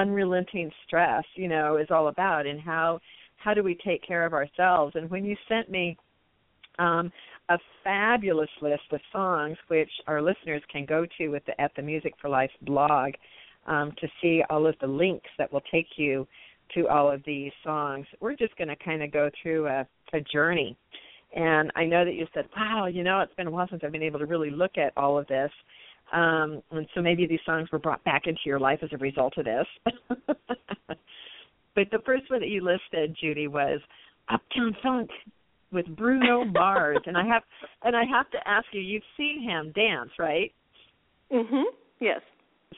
unrelenting 0.00 0.70
stress 0.86 1.24
you 1.34 1.48
know 1.48 1.76
is 1.76 1.88
all 1.90 2.08
about 2.08 2.46
and 2.46 2.60
how 2.60 2.98
how 3.36 3.54
do 3.54 3.62
we 3.62 3.76
take 3.84 4.06
care 4.06 4.24
of 4.24 4.32
ourselves 4.32 4.94
and 4.96 5.10
when 5.10 5.24
you 5.24 5.36
sent 5.48 5.70
me 5.70 5.96
um 6.78 7.10
a 7.48 7.58
fabulous 7.82 8.50
list 8.62 8.82
of 8.92 9.00
songs 9.12 9.56
which 9.68 9.90
our 10.06 10.22
listeners 10.22 10.62
can 10.70 10.84
go 10.84 11.04
to 11.18 11.28
with 11.28 11.44
the 11.46 11.60
at 11.60 11.72
the 11.76 11.82
music 11.82 12.14
for 12.20 12.28
life 12.28 12.50
blog 12.62 13.12
um, 13.66 13.92
to 14.00 14.08
see 14.20 14.42
all 14.50 14.66
of 14.66 14.74
the 14.80 14.86
links 14.86 15.28
that 15.38 15.52
will 15.52 15.62
take 15.72 15.88
you 15.96 16.26
to 16.74 16.88
all 16.88 17.10
of 17.10 17.22
these 17.24 17.52
songs. 17.64 18.06
We're 18.20 18.36
just 18.36 18.56
going 18.56 18.68
to 18.68 18.76
kind 18.76 19.02
of 19.02 19.12
go 19.12 19.30
through 19.42 19.66
a, 19.66 19.86
a 20.12 20.20
journey. 20.32 20.76
And 21.34 21.70
I 21.76 21.84
know 21.84 22.04
that 22.04 22.14
you 22.14 22.26
said, 22.34 22.46
wow, 22.56 22.86
you 22.86 23.04
know, 23.04 23.20
it's 23.20 23.34
been 23.34 23.46
a 23.46 23.50
while 23.50 23.68
since 23.68 23.82
I've 23.84 23.92
been 23.92 24.02
able 24.02 24.18
to 24.18 24.26
really 24.26 24.50
look 24.50 24.78
at 24.78 24.92
all 24.96 25.18
of 25.18 25.26
this. 25.28 25.50
Um, 26.12 26.62
and 26.72 26.86
so 26.94 27.00
maybe 27.00 27.26
these 27.26 27.40
songs 27.46 27.68
were 27.70 27.78
brought 27.78 28.02
back 28.04 28.26
into 28.26 28.40
your 28.44 28.58
life 28.58 28.80
as 28.82 28.90
a 28.92 28.98
result 28.98 29.34
of 29.38 29.44
this. 29.44 29.66
but 30.86 31.86
the 31.90 32.00
first 32.04 32.30
one 32.30 32.40
that 32.40 32.48
you 32.48 32.62
listed, 32.64 33.16
Judy, 33.20 33.46
was 33.48 33.80
Uptown 34.28 34.76
Funk 34.82 35.10
with 35.72 35.86
Bruno 35.96 36.44
Mars. 36.52 36.98
and 37.06 37.16
I 37.16 37.24
have 37.26 37.42
and 37.82 37.94
I 37.96 38.04
have 38.04 38.30
to 38.30 38.38
ask 38.48 38.66
you, 38.72 38.80
you've 38.80 39.02
seen 39.16 39.42
him 39.42 39.72
dance, 39.74 40.10
right? 40.18 40.52
Mhm. 41.32 41.64
Yes. 42.00 42.20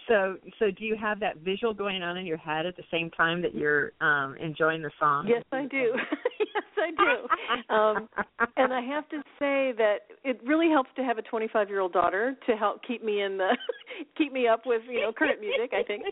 so 0.09 0.37
so 0.59 0.71
do 0.71 0.85
you 0.85 0.97
have 0.97 1.21
that 1.21 1.39
visual 1.39 1.73
going 1.73 2.03
on 2.03 2.17
in 2.17 2.27
your 2.27 2.37
head 2.37 2.67
at 2.67 2.77
the 2.77 2.83
same 2.91 3.11
time 3.11 3.41
that 3.43 3.55
you're 3.55 3.93
um 4.01 4.37
enjoying 4.41 4.83
the 4.83 4.91
song? 4.99 5.27
Yes, 5.27 5.45
I 5.53 5.65
do. 5.67 5.95
yes, 6.77 6.89
I 6.89 6.91
do. 6.91 7.75
Um 7.75 8.09
and 8.57 8.73
I 8.73 8.81
have 8.81 9.09
to 9.11 9.19
say 9.39 9.73
that 9.77 10.01
it 10.25 10.41
really 10.45 10.69
helps 10.69 10.91
to 10.97 11.03
have 11.03 11.19
a 11.19 11.23
25-year-old 11.23 11.93
daughter 11.93 12.37
to 12.47 12.57
help 12.57 12.83
keep 12.87 13.05
me 13.05 13.23
in 13.23 13.39
the 13.39 13.57
keep 14.17 14.33
me 14.33 14.47
up 14.47 14.63
with, 14.67 14.83
you 14.89 15.01
know, 15.01 15.13
current 15.13 15.41
music, 15.41 15.73
I 15.73 15.83
think. 15.83 16.05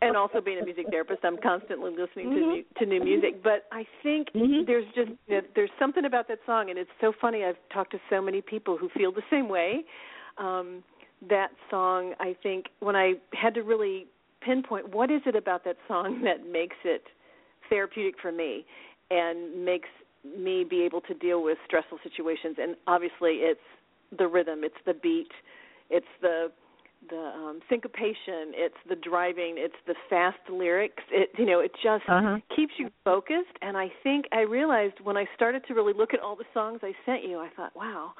And 0.00 0.16
also 0.16 0.40
being 0.40 0.58
a 0.60 0.64
music 0.64 0.86
therapist, 0.90 1.20
I'm 1.24 1.38
constantly 1.42 1.90
listening 1.90 2.28
mm-hmm. 2.28 2.34
to 2.34 2.46
new, 2.46 2.64
to 2.78 2.86
new 2.86 3.04
music, 3.04 3.42
but 3.42 3.66
I 3.72 3.84
think 4.02 4.28
mm-hmm. 4.34 4.64
there's 4.66 4.86
just 4.94 5.10
there's 5.54 5.70
something 5.78 6.04
about 6.04 6.28
that 6.28 6.38
song 6.46 6.70
and 6.70 6.78
it's 6.78 6.90
so 7.00 7.12
funny. 7.20 7.44
I've 7.44 7.56
talked 7.72 7.92
to 7.92 7.98
so 8.10 8.20
many 8.20 8.40
people 8.40 8.76
who 8.76 8.88
feel 8.96 9.12
the 9.12 9.22
same 9.30 9.48
way. 9.48 9.84
Um 10.36 10.82
that 11.28 11.48
song, 11.68 12.14
I 12.20 12.36
think 12.44 12.66
when 12.78 12.94
I 12.94 13.14
had 13.34 13.54
to 13.54 13.62
really 13.62 14.06
pinpoint 14.40 14.94
what 14.94 15.10
is 15.10 15.20
it 15.26 15.34
about 15.34 15.64
that 15.64 15.76
song 15.86 16.22
that 16.24 16.50
makes 16.50 16.76
it 16.84 17.02
therapeutic 17.68 18.14
for 18.20 18.32
me 18.32 18.64
and 19.10 19.64
makes 19.64 19.88
me 20.24 20.64
be 20.68 20.82
able 20.82 21.00
to 21.02 21.14
deal 21.14 21.42
with 21.42 21.58
stressful 21.66 21.98
situations 22.02 22.56
and 22.60 22.76
obviously 22.86 23.40
it's 23.44 23.60
the 24.16 24.26
rhythm, 24.26 24.64
it's 24.64 24.76
the 24.86 24.94
beat, 24.94 25.30
it's 25.90 26.06
the 26.20 26.50
the 27.10 27.16
um 27.16 27.60
syncopation, 27.68 28.52
it's 28.54 28.74
the 28.88 28.96
driving, 28.96 29.54
it's 29.56 29.76
the 29.86 29.94
fast 30.10 30.38
lyrics. 30.50 31.02
It 31.10 31.30
you 31.38 31.46
know, 31.46 31.60
it 31.60 31.72
just 31.74 32.04
uh-huh. 32.08 32.38
keeps 32.54 32.72
you 32.78 32.90
focused 33.04 33.56
and 33.62 33.76
I 33.76 33.88
think 34.02 34.26
I 34.32 34.40
realized 34.40 34.94
when 35.02 35.16
I 35.16 35.26
started 35.34 35.62
to 35.68 35.74
really 35.74 35.92
look 35.92 36.12
at 36.12 36.20
all 36.20 36.36
the 36.36 36.44
songs 36.52 36.80
I 36.82 36.92
sent 37.06 37.24
you, 37.24 37.38
I 37.38 37.48
thought, 37.54 37.74
wow, 37.76 38.12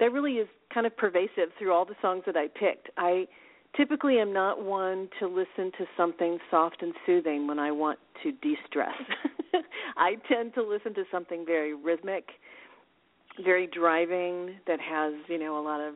that 0.00 0.12
really 0.12 0.34
is 0.34 0.48
kind 0.72 0.86
of 0.86 0.96
pervasive 0.96 1.50
through 1.58 1.72
all 1.72 1.84
the 1.84 1.96
songs 2.02 2.22
that 2.26 2.36
I 2.36 2.48
picked. 2.48 2.90
I 2.96 3.26
typically 3.76 4.18
am 4.18 4.32
not 4.32 4.62
one 4.64 5.08
to 5.18 5.26
listen 5.26 5.72
to 5.78 5.86
something 5.96 6.38
soft 6.50 6.82
and 6.82 6.92
soothing 7.06 7.46
when 7.46 7.58
I 7.58 7.70
want 7.70 7.98
to 8.22 8.32
de-stress. 8.32 8.94
I 9.96 10.16
tend 10.30 10.54
to 10.54 10.62
listen 10.62 10.94
to 10.94 11.04
something 11.10 11.44
very 11.46 11.74
rhythmic, 11.74 12.28
very 13.44 13.66
driving 13.66 14.56
that 14.66 14.80
has, 14.80 15.14
you 15.28 15.38
know, 15.38 15.60
a 15.60 15.62
lot 15.62 15.80
of 15.80 15.94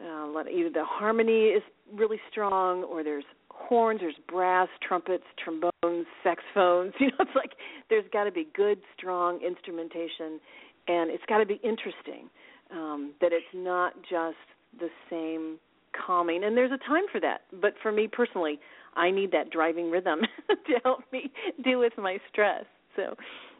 uh, 0.00 0.26
a 0.26 0.30
lot 0.30 0.48
either 0.48 0.70
the 0.70 0.84
harmony 0.84 1.46
is 1.46 1.62
really 1.92 2.20
strong 2.30 2.84
or 2.84 3.02
there's 3.02 3.24
horns, 3.50 4.00
there's 4.00 4.14
brass, 4.28 4.68
trumpets, 4.86 5.24
trombones, 5.42 6.06
saxophones. 6.22 6.92
You 7.00 7.08
know, 7.08 7.16
it's 7.20 7.34
like 7.34 7.52
there's 7.90 8.04
got 8.12 8.24
to 8.24 8.32
be 8.32 8.46
good, 8.54 8.78
strong 8.96 9.40
instrumentation, 9.44 10.40
and 10.86 11.10
it's 11.10 11.24
got 11.28 11.38
to 11.38 11.46
be 11.46 11.60
interesting 11.64 12.30
um, 12.70 13.12
that 13.20 13.32
it's 13.32 13.46
not 13.54 13.94
just 14.02 14.36
the 14.78 14.88
same 15.10 15.58
calming 16.06 16.44
and 16.44 16.56
there's 16.56 16.72
a 16.72 16.78
time 16.88 17.04
for 17.10 17.20
that. 17.20 17.42
But 17.60 17.74
for 17.82 17.92
me 17.92 18.08
personally 18.08 18.58
i 18.96 19.10
need 19.10 19.30
that 19.32 19.50
driving 19.50 19.90
rhythm 19.90 20.20
to 20.48 20.72
help 20.84 21.00
me 21.12 21.30
deal 21.64 21.78
with 21.78 21.92
my 21.96 22.18
stress. 22.30 22.64
So 22.96 23.14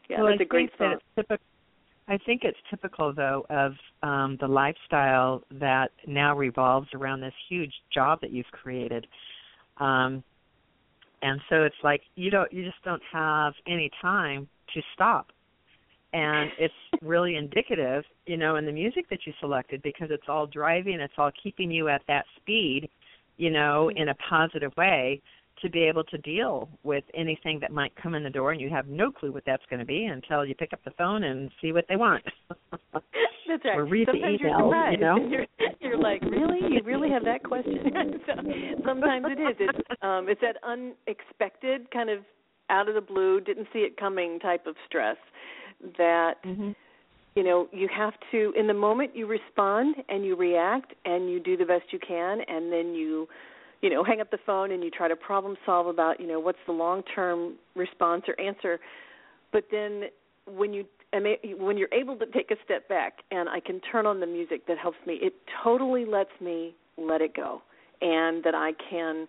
yeah 0.08 0.20
well, 0.20 0.30
that's 0.30 0.40
I 0.40 0.44
a 0.44 0.46
great 0.46 0.70
song 0.78 0.96
typical, 1.16 1.44
i 2.08 2.18
think 2.26 2.42
it's 2.44 2.58
typical 2.70 3.12
though 3.12 3.46
of 3.50 3.72
um 4.02 4.36
the 4.40 4.48
lifestyle 4.48 5.42
that 5.60 5.90
now 6.06 6.36
revolves 6.36 6.88
around 6.94 7.20
this 7.20 7.34
huge 7.48 7.72
job 7.92 8.20
that 8.20 8.30
you've 8.30 8.46
created. 8.52 9.06
Um 9.78 10.24
and 11.22 11.40
so 11.48 11.62
it's 11.62 11.82
like 11.82 12.02
you 12.16 12.30
don't 12.30 12.52
you 12.52 12.64
just 12.64 12.82
don't 12.84 13.02
have 13.12 13.52
any 13.66 13.90
time 14.00 14.48
to 14.74 14.82
stop 14.94 15.28
and 16.12 16.50
it's 16.58 16.74
really 17.02 17.36
indicative, 17.36 18.04
you 18.26 18.36
know, 18.36 18.56
in 18.56 18.66
the 18.66 18.72
music 18.72 19.08
that 19.10 19.20
you 19.26 19.32
selected 19.40 19.82
because 19.82 20.08
it's 20.10 20.28
all 20.28 20.46
driving, 20.46 21.00
it's 21.00 21.14
all 21.18 21.30
keeping 21.42 21.70
you 21.70 21.88
at 21.88 22.02
that 22.08 22.24
speed, 22.36 22.88
you 23.36 23.50
know, 23.50 23.90
in 23.94 24.08
a 24.08 24.14
positive 24.28 24.72
way 24.76 25.20
to 25.62 25.68
be 25.68 25.82
able 25.82 26.04
to 26.04 26.18
deal 26.18 26.68
with 26.84 27.02
anything 27.14 27.58
that 27.60 27.72
might 27.72 27.92
come 28.00 28.14
in 28.14 28.22
the 28.22 28.30
door 28.30 28.52
and 28.52 28.60
you 28.60 28.70
have 28.70 28.86
no 28.86 29.10
clue 29.10 29.32
what 29.32 29.42
that's 29.44 29.62
going 29.68 29.80
to 29.80 29.86
be 29.86 30.04
until 30.04 30.44
you 30.44 30.54
pick 30.54 30.72
up 30.72 30.78
the 30.84 30.90
phone 30.92 31.24
and 31.24 31.50
see 31.60 31.72
what 31.72 31.84
they 31.88 31.96
want. 31.96 32.22
that's 32.92 33.64
right. 33.64 33.76
Or 33.76 33.84
read 33.84 34.06
sometimes 34.06 34.38
the 34.40 34.46
email, 34.46 34.70
you're 34.70 34.90
you 34.92 34.98
know. 34.98 35.16
You're, 35.28 35.46
you're 35.80 35.98
like, 35.98 36.22
really? 36.22 36.60
You 36.74 36.80
really 36.84 37.10
have 37.10 37.24
that 37.24 37.42
question? 37.42 37.76
so 38.26 38.32
sometimes 38.84 39.26
it 39.30 39.40
is. 39.40 39.56
It's 39.58 39.78
um 40.02 40.28
it's 40.28 40.40
that 40.40 40.56
unexpected 40.62 41.90
kind 41.90 42.10
of 42.10 42.20
out 42.70 42.88
of 42.88 42.94
the 42.94 43.00
blue, 43.00 43.40
didn't 43.40 43.66
see 43.72 43.80
it 43.80 43.96
coming 43.96 44.38
type 44.38 44.66
of 44.66 44.74
stress 44.86 45.16
that 45.96 46.34
mm-hmm. 46.44 46.72
you 47.34 47.44
know 47.44 47.68
you 47.72 47.88
have 47.94 48.14
to 48.30 48.52
in 48.58 48.66
the 48.66 48.74
moment 48.74 49.14
you 49.14 49.26
respond 49.26 49.96
and 50.08 50.24
you 50.24 50.36
react 50.36 50.94
and 51.04 51.30
you 51.30 51.40
do 51.40 51.56
the 51.56 51.64
best 51.64 51.84
you 51.90 51.98
can 51.98 52.40
and 52.48 52.72
then 52.72 52.94
you 52.94 53.28
you 53.80 53.90
know 53.90 54.02
hang 54.02 54.20
up 54.20 54.30
the 54.30 54.38
phone 54.44 54.72
and 54.72 54.82
you 54.82 54.90
try 54.90 55.08
to 55.08 55.16
problem 55.16 55.56
solve 55.64 55.86
about 55.86 56.20
you 56.20 56.26
know 56.26 56.40
what's 56.40 56.58
the 56.66 56.72
long 56.72 57.02
term 57.14 57.54
response 57.74 58.24
or 58.28 58.38
answer 58.40 58.78
but 59.52 59.64
then 59.70 60.04
when 60.46 60.72
you 60.72 60.84
when 61.58 61.78
you're 61.78 61.92
able 61.92 62.16
to 62.16 62.26
take 62.26 62.50
a 62.50 62.56
step 62.64 62.86
back 62.88 63.20
and 63.30 63.48
I 63.48 63.60
can 63.60 63.80
turn 63.80 64.04
on 64.04 64.20
the 64.20 64.26
music 64.26 64.66
that 64.66 64.78
helps 64.78 64.98
me 65.06 65.14
it 65.22 65.34
totally 65.62 66.04
lets 66.04 66.30
me 66.40 66.74
let 66.98 67.20
it 67.20 67.34
go 67.34 67.62
and 68.02 68.42
that 68.44 68.54
I 68.54 68.72
can 68.90 69.26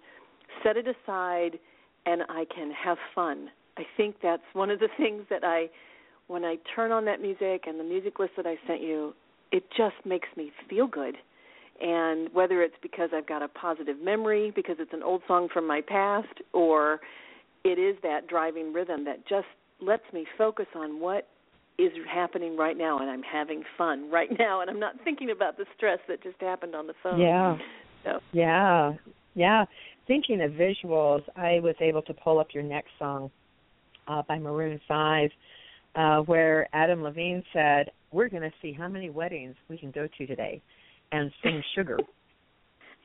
set 0.64 0.78
it 0.78 0.86
aside 0.88 1.60
and 2.06 2.24
I 2.30 2.46
can 2.54 2.72
have 2.72 2.98
fun. 3.14 3.50
I 3.78 3.84
think 3.96 4.16
that's 4.22 4.44
one 4.54 4.70
of 4.70 4.80
the 4.80 4.90
things 4.98 5.24
that 5.30 5.44
I 5.44 5.70
when 6.30 6.46
I 6.46 6.58
turn 6.76 6.92
on 6.92 7.06
that 7.06 7.22
music 7.22 7.64
and 7.66 7.80
the 7.80 7.84
music 7.84 8.20
list 8.20 8.34
that 8.38 8.46
I 8.46 8.56
sent 8.68 8.82
you, 8.82 9.14
it 9.52 9.64
just 9.76 9.96
makes 10.06 10.28
me 10.38 10.52
feel 10.70 10.86
good. 10.86 11.16
And 11.82 12.30
whether 12.34 12.62
it's 12.62 12.76
because 12.84 13.10
I've 13.16 13.28
got 13.28 13.42
a 13.42 13.48
positive 13.48 13.98
memory, 14.00 14.54
because 14.56 14.76
it's 14.80 14.94
an 14.94 15.02
old 15.02 15.24
song 15.28 15.50
from 15.52 15.66
my 15.66 15.82
past, 15.82 16.28
or 16.54 17.00
it 17.64 17.80
is 17.80 17.98
that 18.04 18.28
driving 18.28 18.72
rhythm 18.72 19.06
that 19.06 19.28
just 19.28 19.48
lets 19.82 20.04
me 20.14 20.26
focus 20.38 20.68
on 20.76 21.00
what 21.00 21.28
is 21.80 21.92
happening 22.14 22.56
right 22.56 22.78
now 22.78 23.00
and 23.00 23.10
I'm 23.10 23.24
having 23.24 23.64
fun 23.78 24.12
right 24.12 24.30
now 24.38 24.62
and 24.62 24.70
I'm 24.70 24.80
not 24.80 24.96
thinking 25.04 25.32
about 25.32 25.58
the 25.58 25.66
stress 25.76 26.00
that 26.10 26.22
just 26.22 26.40
happened 26.40 26.76
on 26.76 26.86
the 26.86 26.94
phone. 27.02 27.20
Yeah. 27.20 27.58
So. 28.04 28.20
Yeah. 28.34 28.94
Yeah. 29.34 29.66
Thinking 30.06 30.42
of 30.42 30.52
visuals, 30.52 31.24
I 31.36 31.60
was 31.60 31.76
able 31.80 32.04
to 32.04 32.14
pull 32.14 32.40
up 32.40 32.50
your 32.54 32.64
next 32.64 32.92
song 33.00 33.32
uh, 34.08 34.22
by 34.28 34.38
Maroon 34.38 34.80
5 34.88 35.30
uh, 36.00 36.22
where 36.22 36.68
Adam 36.74 37.04
Levine 37.04 37.44
said, 37.52 37.92
"We're 38.12 38.30
going 38.30 38.44
to 38.44 38.54
see 38.62 38.72
how 38.72 38.88
many 38.88 39.10
weddings 39.10 39.56
we 39.70 39.78
can 39.78 39.92
go 39.92 40.08
to 40.18 40.26
today, 40.26 40.62
and 41.12 41.32
sing 41.44 41.62
sugar." 41.76 42.00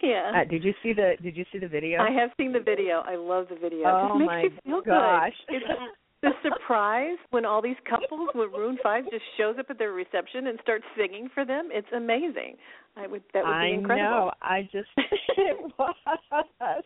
yeah. 0.00 0.32
Uh, 0.34 0.48
did 0.48 0.62
you 0.62 0.72
see 0.82 0.92
the 0.92 1.14
Did 1.22 1.36
you 1.36 1.44
see 1.52 1.58
the 1.58 1.68
video? 1.68 2.00
I 2.00 2.10
have 2.10 2.30
seen 2.38 2.52
the 2.52 2.60
video. 2.60 3.02
I 3.04 3.16
love 3.16 3.46
the 3.50 3.56
video. 3.56 3.84
Oh 3.86 4.14
it 4.14 4.18
makes 4.18 4.28
my 4.28 4.42
you 4.42 4.50
feel 4.64 4.82
gosh! 4.82 5.32
Good. 5.48 5.56
It's 5.56 5.80
the 6.22 6.30
surprise 6.42 7.18
when 7.30 7.44
all 7.44 7.60
these 7.60 7.76
couples 7.88 8.30
with 8.34 8.52
Maroon 8.52 8.78
Five 8.82 9.04
just 9.10 9.24
shows 9.36 9.56
up 9.58 9.66
at 9.70 9.78
their 9.78 9.92
reception 9.92 10.46
and 10.46 10.58
starts 10.62 10.84
singing 10.96 11.28
for 11.34 11.44
them. 11.44 11.70
It's 11.72 11.88
amazing. 11.94 12.56
I 12.96 13.08
would 13.08 13.22
that 13.34 13.44
would 13.44 13.50
be 13.50 13.56
I 13.56 13.66
incredible. 13.66 14.30
I 14.40 14.60
know. 14.60 14.66
I 14.66 14.68
just 14.70 14.88
it 15.36 15.56
was. 15.78 16.84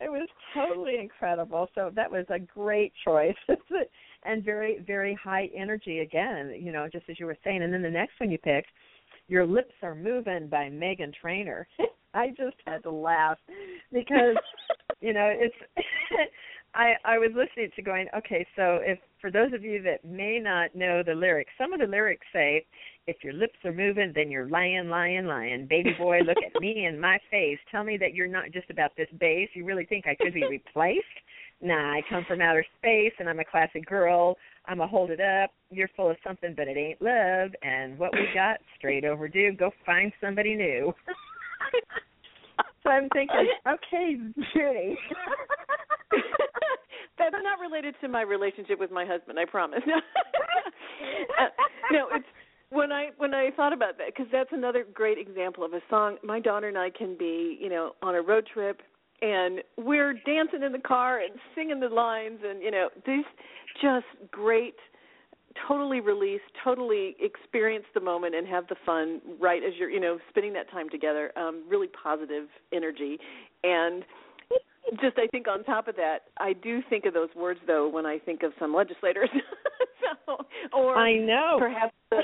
It 0.00 0.08
was 0.08 0.28
totally 0.54 0.96
incredible. 1.00 1.68
So 1.74 1.90
that 1.96 2.08
was 2.08 2.24
a 2.28 2.38
great 2.38 2.92
choice. 3.04 3.34
and 4.28 4.44
very 4.44 4.78
very 4.86 5.18
high 5.22 5.50
energy 5.56 6.00
again 6.00 6.54
you 6.60 6.70
know 6.70 6.86
just 6.92 7.04
as 7.08 7.18
you 7.18 7.26
were 7.26 7.36
saying. 7.42 7.62
And 7.62 7.72
then 7.72 7.82
the 7.82 7.90
next 7.90 8.12
one 8.20 8.30
you 8.30 8.38
picked 8.38 8.68
your 9.28 9.46
lips 9.46 9.74
are 9.82 9.94
moving 9.94 10.48
by 10.48 10.70
Meghan 10.70 11.12
Trainor. 11.20 11.66
I 12.14 12.28
just 12.28 12.56
had 12.66 12.82
to 12.84 12.90
laugh 12.90 13.38
because 13.92 14.36
you 15.00 15.12
know 15.12 15.30
it's 15.32 15.54
i 16.74 16.92
i 17.04 17.18
was 17.18 17.30
listening 17.34 17.70
to 17.76 17.82
going 17.82 18.08
okay 18.16 18.46
so 18.56 18.78
if 18.82 18.98
for 19.20 19.30
those 19.30 19.52
of 19.52 19.62
you 19.62 19.82
that 19.82 20.04
may 20.04 20.38
not 20.38 20.74
know 20.74 21.02
the 21.02 21.14
lyrics 21.14 21.52
some 21.56 21.72
of 21.72 21.80
the 21.80 21.86
lyrics 21.86 22.26
say 22.32 22.64
if 23.06 23.16
your 23.22 23.32
lips 23.32 23.58
are 23.64 23.72
moving 23.72 24.12
then 24.14 24.30
you're 24.30 24.48
lying 24.48 24.88
lying 24.88 25.26
lying. 25.26 25.66
Baby 25.66 25.94
boy 25.98 26.20
look 26.20 26.36
at 26.44 26.60
me 26.60 26.86
in 26.86 26.98
my 26.98 27.18
face. 27.30 27.58
Tell 27.70 27.84
me 27.84 27.96
that 27.98 28.14
you're 28.14 28.26
not 28.26 28.52
just 28.52 28.70
about 28.70 28.90
this 28.96 29.08
bass. 29.20 29.48
You 29.54 29.64
really 29.64 29.86
think 29.86 30.06
i 30.06 30.14
could 30.14 30.34
be 30.34 30.46
replaced 30.46 31.04
nah, 31.60 31.92
I 31.92 32.02
come 32.08 32.24
from 32.26 32.40
outer 32.40 32.64
space 32.78 33.12
and 33.18 33.28
I'm 33.28 33.40
a 33.40 33.44
classic 33.44 33.86
girl. 33.86 34.36
I'm 34.66 34.80
a 34.80 34.86
hold 34.86 35.10
it 35.10 35.20
up. 35.20 35.50
You're 35.70 35.90
full 35.96 36.10
of 36.10 36.16
something, 36.26 36.54
but 36.56 36.68
it 36.68 36.76
ain't 36.76 37.02
love. 37.02 37.50
And 37.62 37.98
what 37.98 38.12
we 38.12 38.28
got, 38.34 38.58
straight 38.76 39.04
overdue. 39.04 39.52
Go 39.52 39.70
find 39.84 40.12
somebody 40.20 40.54
new. 40.54 40.94
so 42.82 42.90
I'm 42.90 43.08
thinking, 43.10 43.48
okay, 43.66 44.16
Judy. 44.54 44.98
That's 47.18 47.34
not 47.42 47.58
related 47.60 47.94
to 48.00 48.08
my 48.08 48.22
relationship 48.22 48.78
with 48.78 48.90
my 48.90 49.04
husband. 49.04 49.38
I 49.38 49.44
promise. 49.44 49.82
uh, 51.40 51.46
no, 51.90 52.06
it's 52.12 52.24
when 52.70 52.92
I 52.92 53.08
when 53.16 53.34
I 53.34 53.50
thought 53.56 53.72
about 53.72 53.98
that 53.98 54.14
because 54.14 54.30
that's 54.30 54.50
another 54.52 54.86
great 54.94 55.18
example 55.18 55.64
of 55.64 55.72
a 55.72 55.80
song. 55.90 56.18
My 56.22 56.38
daughter 56.38 56.68
and 56.68 56.78
I 56.78 56.90
can 56.90 57.16
be, 57.18 57.58
you 57.60 57.68
know, 57.68 57.92
on 58.02 58.14
a 58.14 58.22
road 58.22 58.46
trip 58.52 58.82
and 59.22 59.60
we're 59.76 60.14
dancing 60.26 60.62
in 60.62 60.72
the 60.72 60.78
car 60.78 61.20
and 61.20 61.32
singing 61.54 61.80
the 61.80 61.88
lines 61.88 62.38
and 62.44 62.62
you 62.62 62.70
know 62.70 62.88
these 63.06 63.24
just 63.80 64.06
great 64.30 64.74
totally 65.66 66.00
release 66.00 66.40
totally 66.62 67.16
experience 67.20 67.84
the 67.94 68.00
moment 68.00 68.34
and 68.34 68.46
have 68.46 68.66
the 68.68 68.76
fun 68.86 69.20
right 69.40 69.62
as 69.64 69.72
you're 69.78 69.90
you 69.90 70.00
know 70.00 70.18
spending 70.28 70.52
that 70.52 70.70
time 70.70 70.88
together 70.88 71.32
um 71.36 71.64
really 71.68 71.88
positive 72.02 72.48
energy 72.72 73.18
and 73.64 74.04
just 75.00 75.18
I 75.18 75.26
think 75.26 75.48
on 75.48 75.64
top 75.64 75.88
of 75.88 75.96
that, 75.96 76.30
I 76.38 76.52
do 76.52 76.80
think 76.88 77.04
of 77.04 77.14
those 77.14 77.28
words 77.36 77.60
though 77.66 77.88
when 77.88 78.06
I 78.06 78.18
think 78.18 78.42
of 78.42 78.52
some 78.58 78.74
legislators. 78.74 79.28
so, 80.26 80.36
or 80.72 80.96
I 80.96 81.16
know 81.16 81.56
perhaps 81.58 81.92
the, 82.10 82.20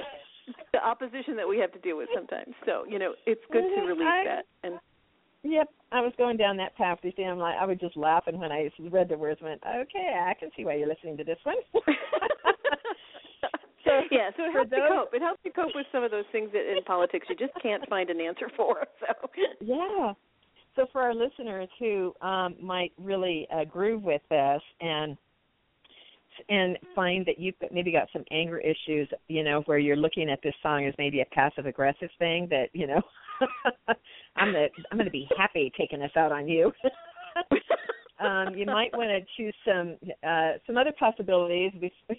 the 0.73 0.85
opposition 0.85 1.37
that 1.37 1.49
we 1.49 1.59
have 1.59 1.73
to 1.73 1.79
deal 1.81 1.97
with 1.97 2.09
sometimes. 2.15 2.55
So 2.65 2.85
you 2.89 2.99
know, 2.99 3.15
it's 3.27 3.43
good 3.53 3.63
to 3.63 3.83
release 3.83 4.09
I- 4.09 4.25
that. 4.25 4.45
And 4.63 4.79
Yep, 5.45 5.69
I 5.93 6.01
was 6.01 6.13
going 6.17 6.39
down 6.39 6.57
that 6.57 6.75
path. 6.77 6.99
You 7.03 7.13
see, 7.17 7.23
I'm 7.23 7.39
like, 7.39 7.57
I 7.61 7.67
was 7.67 7.77
just 7.79 7.97
laughing 7.97 8.39
when 8.39 8.51
I 8.51 8.71
read 8.91 9.11
the 9.11 9.19
words. 9.19 9.41
Went, 9.43 9.63
okay, 9.63 10.19
I 10.27 10.35
can 10.35 10.51
see 10.57 10.65
why 10.65 10.75
you're 10.75 10.89
listening 10.89 11.17
to 11.19 11.25
this 11.25 11.39
one. 11.45 11.57
So, 13.85 14.01
yeah, 14.11 14.31
so 14.35 14.45
it 14.45 14.53
helps 14.53 14.71
you 14.73 14.79
those- 14.79 14.89
cope. 14.89 15.15
It 15.15 15.21
helps 15.21 15.41
you 15.45 15.53
cope 15.53 15.75
with 15.75 15.87
some 15.93 16.03
of 16.03 16.11
those 16.11 16.25
things 16.33 16.51
that 16.53 16.73
in 16.75 16.83
politics 16.85 17.27
you 17.29 17.37
just 17.37 17.53
can't 17.63 17.87
find 17.89 18.09
an 18.09 18.21
answer 18.21 18.51
for. 18.57 18.87
So 19.01 19.29
yeah. 19.61 20.15
So 20.75 20.87
for 20.91 21.03
our 21.03 21.15
listeners 21.15 21.69
who 21.79 22.15
um, 22.23 22.57
might 22.61 22.93
really 22.99 23.47
uh, 23.55 23.65
groove 23.65 24.03
with 24.03 24.23
this 24.31 24.63
and 24.81 25.17
and 26.49 26.79
find 26.95 27.25
that 27.27 27.39
you've 27.39 27.55
maybe 27.73 27.93
got 27.93 28.09
some 28.13 28.25
anger 28.31 28.59
issues, 28.59 29.09
you 29.29 29.43
know, 29.43 29.63
where 29.67 29.79
you're 29.79 29.97
looking 29.97 30.31
at 30.31 30.41
this 30.43 30.55
song 30.63 30.87
as 30.87 30.95
maybe 30.99 31.21
a 31.21 31.27
passive 31.27 31.67
aggressive 31.67 32.11
thing 32.19 32.49
that 32.51 32.69
you 32.73 32.87
know, 32.87 33.03
I'm 34.37 34.53
gonna 34.53 34.67
I'm 34.91 34.99
gonna 34.99 35.11
be 35.11 35.29
happy 35.37 35.73
taking 35.79 36.01
this 36.01 36.13
out 36.17 36.33
on 36.33 36.49
you. 36.49 36.73
um, 38.25 38.55
you 38.55 38.67
might 38.67 38.93
want 38.97 39.11
to 39.11 39.21
choose 39.37 39.55
some 39.67 39.97
uh, 40.27 40.53
some 40.67 40.77
other 40.77 40.93
possibilities, 40.99 41.73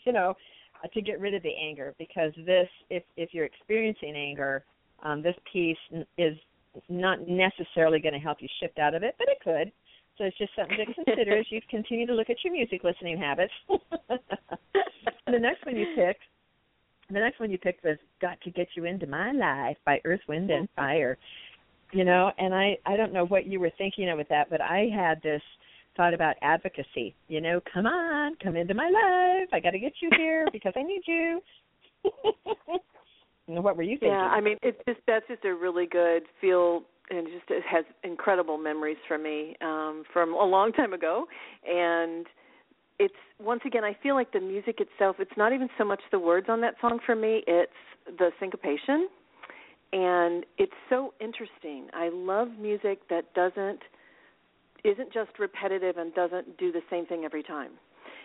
you 0.06 0.14
know, 0.14 0.34
uh, 0.84 0.88
to 0.94 1.02
get 1.02 1.20
rid 1.20 1.34
of 1.34 1.44
the 1.44 1.54
anger 1.62 1.94
because 1.98 2.32
this, 2.46 2.68
if 2.90 3.04
if 3.18 3.30
you're 3.34 3.46
experiencing 3.46 4.16
anger, 4.16 4.64
um, 5.04 5.22
this 5.22 5.36
piece 5.52 5.78
is 6.18 6.38
not 6.90 7.20
necessarily 7.28 8.00
going 8.00 8.14
to 8.14 8.20
help 8.20 8.40
you 8.42 8.50
shift 8.60 8.80
out 8.80 8.94
of 8.94 9.04
it, 9.04 9.16
but 9.18 9.28
it 9.30 9.38
could. 9.44 9.72
So 10.18 10.24
it's 10.24 10.38
just 10.38 10.52
something 10.56 10.78
to 10.78 10.94
consider 10.94 11.38
as 11.38 11.46
you 11.50 11.60
continue 11.70 12.08
to 12.08 12.14
look 12.14 12.30
at 12.30 12.38
your 12.44 12.54
music 12.54 12.84
listening 12.84 13.18
habits. 13.18 13.54
the 13.70 15.40
next 15.40 15.66
one 15.66 15.76
you 15.76 15.88
picked, 15.96 16.22
the 17.10 17.20
next 17.20 17.40
one 17.40 17.52
you 17.52 17.58
picked 17.58 17.84
was 17.84 17.98
"Got 18.22 18.40
to 18.42 18.52
Get 18.52 18.68
You 18.76 18.86
Into 18.86 19.08
My 19.08 19.32
Life" 19.32 19.78
by 19.86 20.00
Earth, 20.06 20.22
Wind, 20.28 20.50
and 20.52 20.66
mm-hmm. 20.70 20.82
Fire. 20.82 21.18
You 21.92 22.06
know, 22.06 22.32
and 22.38 22.54
I 22.54 22.78
I 22.86 22.96
don't 22.96 23.14
know 23.14 23.26
what 23.26 23.46
you 23.46 23.60
were 23.60 23.72
thinking 23.78 24.10
of 24.10 24.18
with 24.18 24.30
that, 24.30 24.50
but 24.50 24.62
I 24.62 24.88
had 24.94 25.22
this 25.22 25.42
thought 25.98 26.14
about 26.14 26.36
advocacy. 26.42 27.14
You 27.28 27.42
know, 27.42 27.60
come 27.74 27.86
on, 27.86 28.36
come 28.42 28.56
into 28.56 28.74
my 28.74 28.90
life. 28.90 29.50
I 29.54 29.60
got 29.60 29.72
to 29.72 29.80
get 29.80 29.94
you 30.02 30.10
here 30.18 30.48
because 30.54 30.74
I 30.76 30.84
need 30.84 31.02
you. 31.06 31.42
What 33.48 33.78
were 33.78 33.84
you 33.84 33.98
thinking? 34.00 34.10
Yeah, 34.10 34.26
I 34.26 34.42
mean, 34.42 34.58
it's 34.64 34.78
just 34.88 35.00
that's 35.06 35.28
just 35.28 35.46
a 35.46 35.54
really 35.54 35.86
good 35.86 36.24
feel, 36.42 36.82
and 37.10 37.28
just 37.28 37.50
it 37.50 37.64
has 37.70 37.86
incredible 38.04 38.58
memories 38.58 38.98
for 39.08 39.18
me 39.18 39.56
um, 39.62 40.04
from 40.12 40.34
a 40.34 40.44
long 40.44 40.72
time 40.72 40.94
ago. 40.94 41.26
And 41.68 42.26
it's 43.00 43.14
once 43.40 43.62
again, 43.66 43.84
I 43.84 43.96
feel 44.02 44.16
like 44.16 44.32
the 44.32 44.40
music 44.40 44.80
itself. 44.80 45.18
It's 45.20 45.38
not 45.38 45.54
even 45.54 45.70
so 45.78 45.84
much 45.84 46.02
the 46.12 46.20
words 46.20 46.48
on 46.50 46.62
that 46.62 46.76
song 46.82 47.00
for 47.06 47.16
me; 47.16 47.44
it's 47.48 47.72
the 48.18 48.30
syncopation, 48.40 49.08
and 49.94 50.46
it's 50.58 50.74
so 50.90 51.14
interesting. 51.20 51.88
I 51.94 52.10
love 52.12 52.50
music 52.60 53.08
that 53.10 53.34
doesn't 53.34 53.80
isn't 54.84 55.12
just 55.12 55.32
repetitive 55.40 55.98
and 55.98 56.14
doesn't 56.14 56.58
do 56.58 56.72
the 56.72 56.82
same 56.90 57.06
thing 57.06 57.24
every 57.26 57.44
time. 57.44 57.72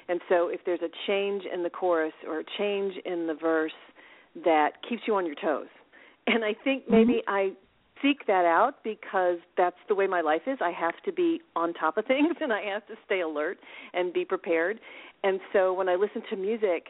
And 0.09 0.21
so, 0.29 0.49
if 0.49 0.61
there's 0.65 0.83
a 0.83 0.91
change 1.07 1.45
in 1.53 1.63
the 1.63 1.71
chorus 1.71 2.13
or 2.27 2.41
a 2.41 2.45
change 2.59 2.95
in 3.05 3.27
the 3.27 3.35
verse 3.35 3.73
that 4.45 4.73
keeps 4.89 5.03
you 5.07 5.15
on 5.15 5.27
your 5.27 5.35
toes. 5.35 5.69
And 6.27 6.45
I 6.45 6.55
think 6.65 6.85
maybe 6.89 7.23
I 7.27 7.53
seek 8.03 8.27
that 8.27 8.45
out 8.45 8.83
because 8.85 9.39
that's 9.57 9.77
the 9.89 9.95
way 9.95 10.07
my 10.07 10.21
life 10.21 10.43
is. 10.47 10.59
I 10.61 10.71
have 10.71 10.95
to 11.05 11.13
be 11.13 11.41
on 11.57 11.75
top 11.75 11.97
of 11.97 12.05
things 12.07 12.37
and 12.41 12.53
I 12.53 12.63
have 12.63 12.87
to 12.89 12.95
stay 13.07 13.21
alert 13.21 13.59
and 13.93 14.13
be 14.13 14.25
prepared. 14.25 14.81
And 15.23 15.41
so 15.53 15.73
when 15.73 15.89
I 15.89 15.97
listen 15.97 16.23
to 16.31 16.37
music, 16.37 16.89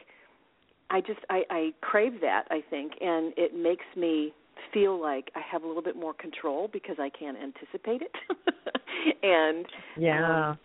I 0.89 1.01
just 1.01 1.19
I, 1.29 1.43
I 1.49 1.71
crave 1.81 2.19
that, 2.21 2.43
I 2.51 2.61
think, 2.69 2.93
and 3.01 3.33
it 3.37 3.55
makes 3.55 3.85
me 3.95 4.33
feel 4.73 5.01
like 5.01 5.31
I 5.35 5.39
have 5.49 5.63
a 5.63 5.67
little 5.67 5.81
bit 5.81 5.95
more 5.95 6.13
control 6.13 6.69
because 6.71 6.97
I 6.99 7.09
can 7.09 7.35
anticipate 7.35 8.01
it. 8.01 8.11
and 9.23 9.65
yeah. 9.97 10.49
um, 10.49 10.59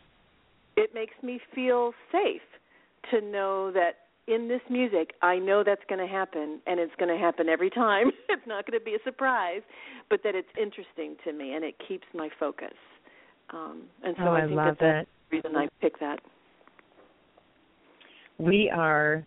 it 0.76 0.90
makes 0.94 1.14
me 1.22 1.40
feel 1.54 1.92
safe 2.12 2.42
to 3.10 3.20
know 3.20 3.70
that 3.72 4.05
in 4.26 4.48
this 4.48 4.60
music, 4.68 5.12
I 5.22 5.38
know 5.38 5.62
that's 5.64 5.82
going 5.88 6.00
to 6.00 6.12
happen, 6.12 6.60
and 6.66 6.80
it's 6.80 6.92
going 6.98 7.16
to 7.16 7.22
happen 7.22 7.48
every 7.48 7.70
time. 7.70 8.10
it's 8.28 8.46
not 8.46 8.66
going 8.66 8.78
to 8.78 8.84
be 8.84 8.94
a 8.94 8.98
surprise, 9.04 9.62
but 10.10 10.20
that 10.24 10.34
it's 10.34 10.48
interesting 10.60 11.16
to 11.24 11.32
me, 11.32 11.54
and 11.54 11.64
it 11.64 11.74
keeps 11.86 12.06
my 12.14 12.28
focus. 12.38 12.74
Um, 13.50 13.82
and 14.02 14.16
so 14.18 14.24
oh, 14.24 14.32
I 14.32 14.38
I 14.38 14.44
think 14.46 14.56
love 14.56 14.76
that 14.80 15.06
that's 15.06 15.08
the 15.30 15.36
reason 15.36 15.56
I 15.56 15.68
pick 15.80 15.98
that. 16.00 16.18
We 18.38 18.70
are 18.74 19.24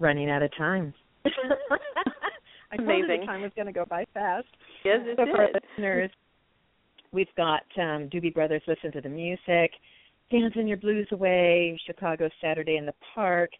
running 0.00 0.28
out 0.28 0.42
of 0.42 0.50
time. 0.56 0.92
I 1.24 2.76
told 2.76 2.88
you 2.88 3.04
Amazing. 3.04 3.20
the 3.20 3.26
time 3.26 3.42
was 3.42 3.52
going 3.54 3.66
to 3.66 3.72
go 3.72 3.84
by 3.88 4.04
fast. 4.12 4.46
Yes, 4.84 4.98
it 5.04 5.16
so 5.16 5.24
for 5.26 5.42
our 5.42 5.48
listeners, 5.52 6.10
we've 7.12 7.32
got 7.36 7.62
um, 7.78 8.10
Doobie 8.12 8.34
Brothers 8.34 8.62
Listen 8.66 8.90
to 8.92 9.00
the 9.00 9.08
Music, 9.08 9.70
Dancing 10.30 10.66
Your 10.66 10.76
Blues 10.76 11.06
Away, 11.12 11.78
Chicago 11.86 12.28
Saturday 12.42 12.76
in 12.76 12.84
the 12.84 12.94
Park. 13.14 13.50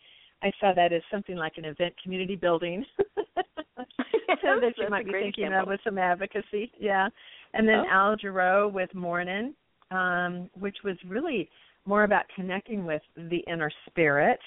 I 0.44 0.52
saw 0.60 0.74
that 0.74 0.92
as 0.92 1.02
something 1.10 1.36
like 1.36 1.54
an 1.56 1.64
event 1.64 1.94
community 2.02 2.36
building. 2.36 2.84
so 3.26 4.60
that 4.60 4.74
you 4.76 4.88
might 4.90 5.06
be 5.06 5.12
thinking 5.12 5.44
example. 5.46 5.62
of 5.62 5.68
with 5.68 5.80
some 5.82 5.98
advocacy. 5.98 6.70
Yeah. 6.78 7.08
And 7.54 7.66
then 7.66 7.84
Oh. 7.86 7.90
Al 7.90 8.16
Jarreau 8.16 8.70
with 8.70 8.94
Mornin', 8.94 9.54
um, 9.90 10.50
which 10.54 10.76
was 10.84 10.96
really 11.06 11.48
more 11.86 12.04
about 12.04 12.24
connecting 12.36 12.84
with 12.84 13.02
the 13.16 13.38
inner 13.46 13.70
spirit. 13.86 14.38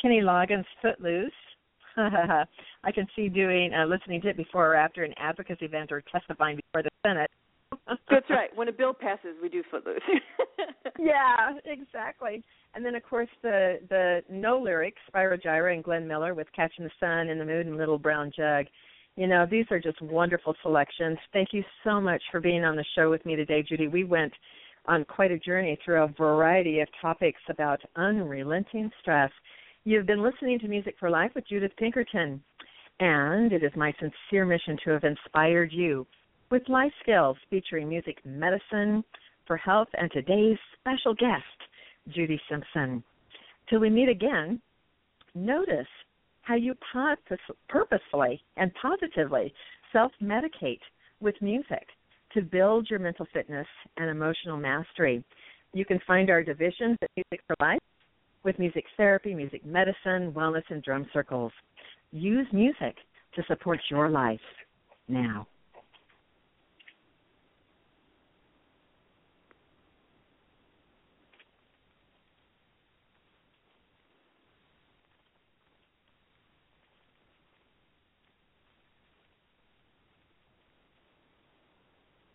Kenny 0.00 0.20
Loggins 0.20 0.64
Footloose. 0.80 1.32
I 1.96 2.90
can 2.94 3.06
see 3.14 3.28
doing 3.28 3.74
uh, 3.74 3.84
listening 3.84 4.22
to 4.22 4.28
it 4.28 4.36
before 4.38 4.72
or 4.72 4.74
after 4.74 5.04
an 5.04 5.12
advocacy 5.18 5.66
event 5.66 5.92
or 5.92 6.02
testifying 6.10 6.56
before 6.56 6.82
the 6.82 6.90
Senate. 7.06 7.30
That's 7.86 8.30
right. 8.30 8.54
When 8.54 8.68
a 8.68 8.72
bill 8.72 8.94
passes, 8.94 9.36
we 9.42 9.48
do 9.48 9.62
Footloose. 9.70 10.00
yeah, 10.98 11.52
exactly. 11.64 12.44
And 12.74 12.84
then 12.84 12.94
of 12.94 13.02
course 13.02 13.28
the 13.42 13.80
the 13.88 14.22
no 14.30 14.58
lyrics, 14.58 15.00
Spyro 15.12 15.40
Gyra 15.42 15.74
and 15.74 15.84
Glenn 15.84 16.06
Miller 16.06 16.34
with 16.34 16.46
Catching 16.54 16.84
the 16.84 16.90
Sun 17.00 17.28
in 17.28 17.38
the 17.38 17.44
Mood 17.44 17.66
and 17.66 17.76
Little 17.76 17.98
Brown 17.98 18.30
Jug. 18.36 18.66
You 19.16 19.26
know, 19.26 19.46
these 19.50 19.66
are 19.70 19.80
just 19.80 20.00
wonderful 20.00 20.54
selections. 20.62 21.18
Thank 21.32 21.48
you 21.52 21.62
so 21.84 22.00
much 22.00 22.22
for 22.30 22.40
being 22.40 22.64
on 22.64 22.76
the 22.76 22.84
show 22.94 23.10
with 23.10 23.24
me 23.26 23.36
today, 23.36 23.62
Judy. 23.62 23.88
We 23.88 24.04
went 24.04 24.32
on 24.86 25.04
quite 25.04 25.30
a 25.30 25.38
journey 25.38 25.78
through 25.84 26.02
a 26.02 26.08
variety 26.08 26.80
of 26.80 26.88
topics 27.00 27.40
about 27.50 27.80
unrelenting 27.96 28.90
stress. 29.00 29.30
You've 29.84 30.06
been 30.06 30.22
listening 30.22 30.58
to 30.60 30.68
Music 30.68 30.94
for 30.98 31.10
Life 31.10 31.32
with 31.34 31.46
Judith 31.46 31.72
Pinkerton, 31.76 32.42
and 33.00 33.52
it 33.52 33.62
is 33.62 33.72
my 33.76 33.92
sincere 34.00 34.46
mission 34.46 34.78
to 34.84 34.90
have 34.90 35.04
inspired 35.04 35.72
you 35.72 36.06
with 36.52 36.68
life 36.68 36.92
skills 37.02 37.38
featuring 37.48 37.88
music 37.88 38.18
medicine 38.26 39.02
for 39.46 39.56
health 39.56 39.88
and 39.94 40.12
today's 40.12 40.58
special 40.78 41.14
guest, 41.14 41.42
Judy 42.10 42.38
Simpson. 42.46 43.02
Till 43.70 43.80
we 43.80 43.88
meet 43.88 44.10
again, 44.10 44.60
notice 45.34 45.86
how 46.42 46.54
you 46.54 46.74
purposefully 47.70 48.42
and 48.58 48.70
positively 48.74 49.54
self 49.94 50.12
medicate 50.22 50.80
with 51.20 51.34
music 51.40 51.86
to 52.34 52.42
build 52.42 52.86
your 52.90 52.98
mental 52.98 53.26
fitness 53.32 53.66
and 53.96 54.10
emotional 54.10 54.58
mastery. 54.58 55.24
You 55.72 55.86
can 55.86 56.00
find 56.06 56.28
our 56.28 56.42
divisions 56.42 56.98
at 57.00 57.08
Music 57.16 57.40
for 57.46 57.56
Life 57.60 57.80
with 58.44 58.58
music 58.58 58.84
therapy, 58.98 59.34
music 59.34 59.64
medicine, 59.64 60.32
wellness, 60.32 60.64
and 60.68 60.82
drum 60.82 61.06
circles. 61.14 61.52
Use 62.10 62.46
music 62.52 62.96
to 63.36 63.42
support 63.48 63.80
your 63.90 64.10
life 64.10 64.38
now. 65.08 65.46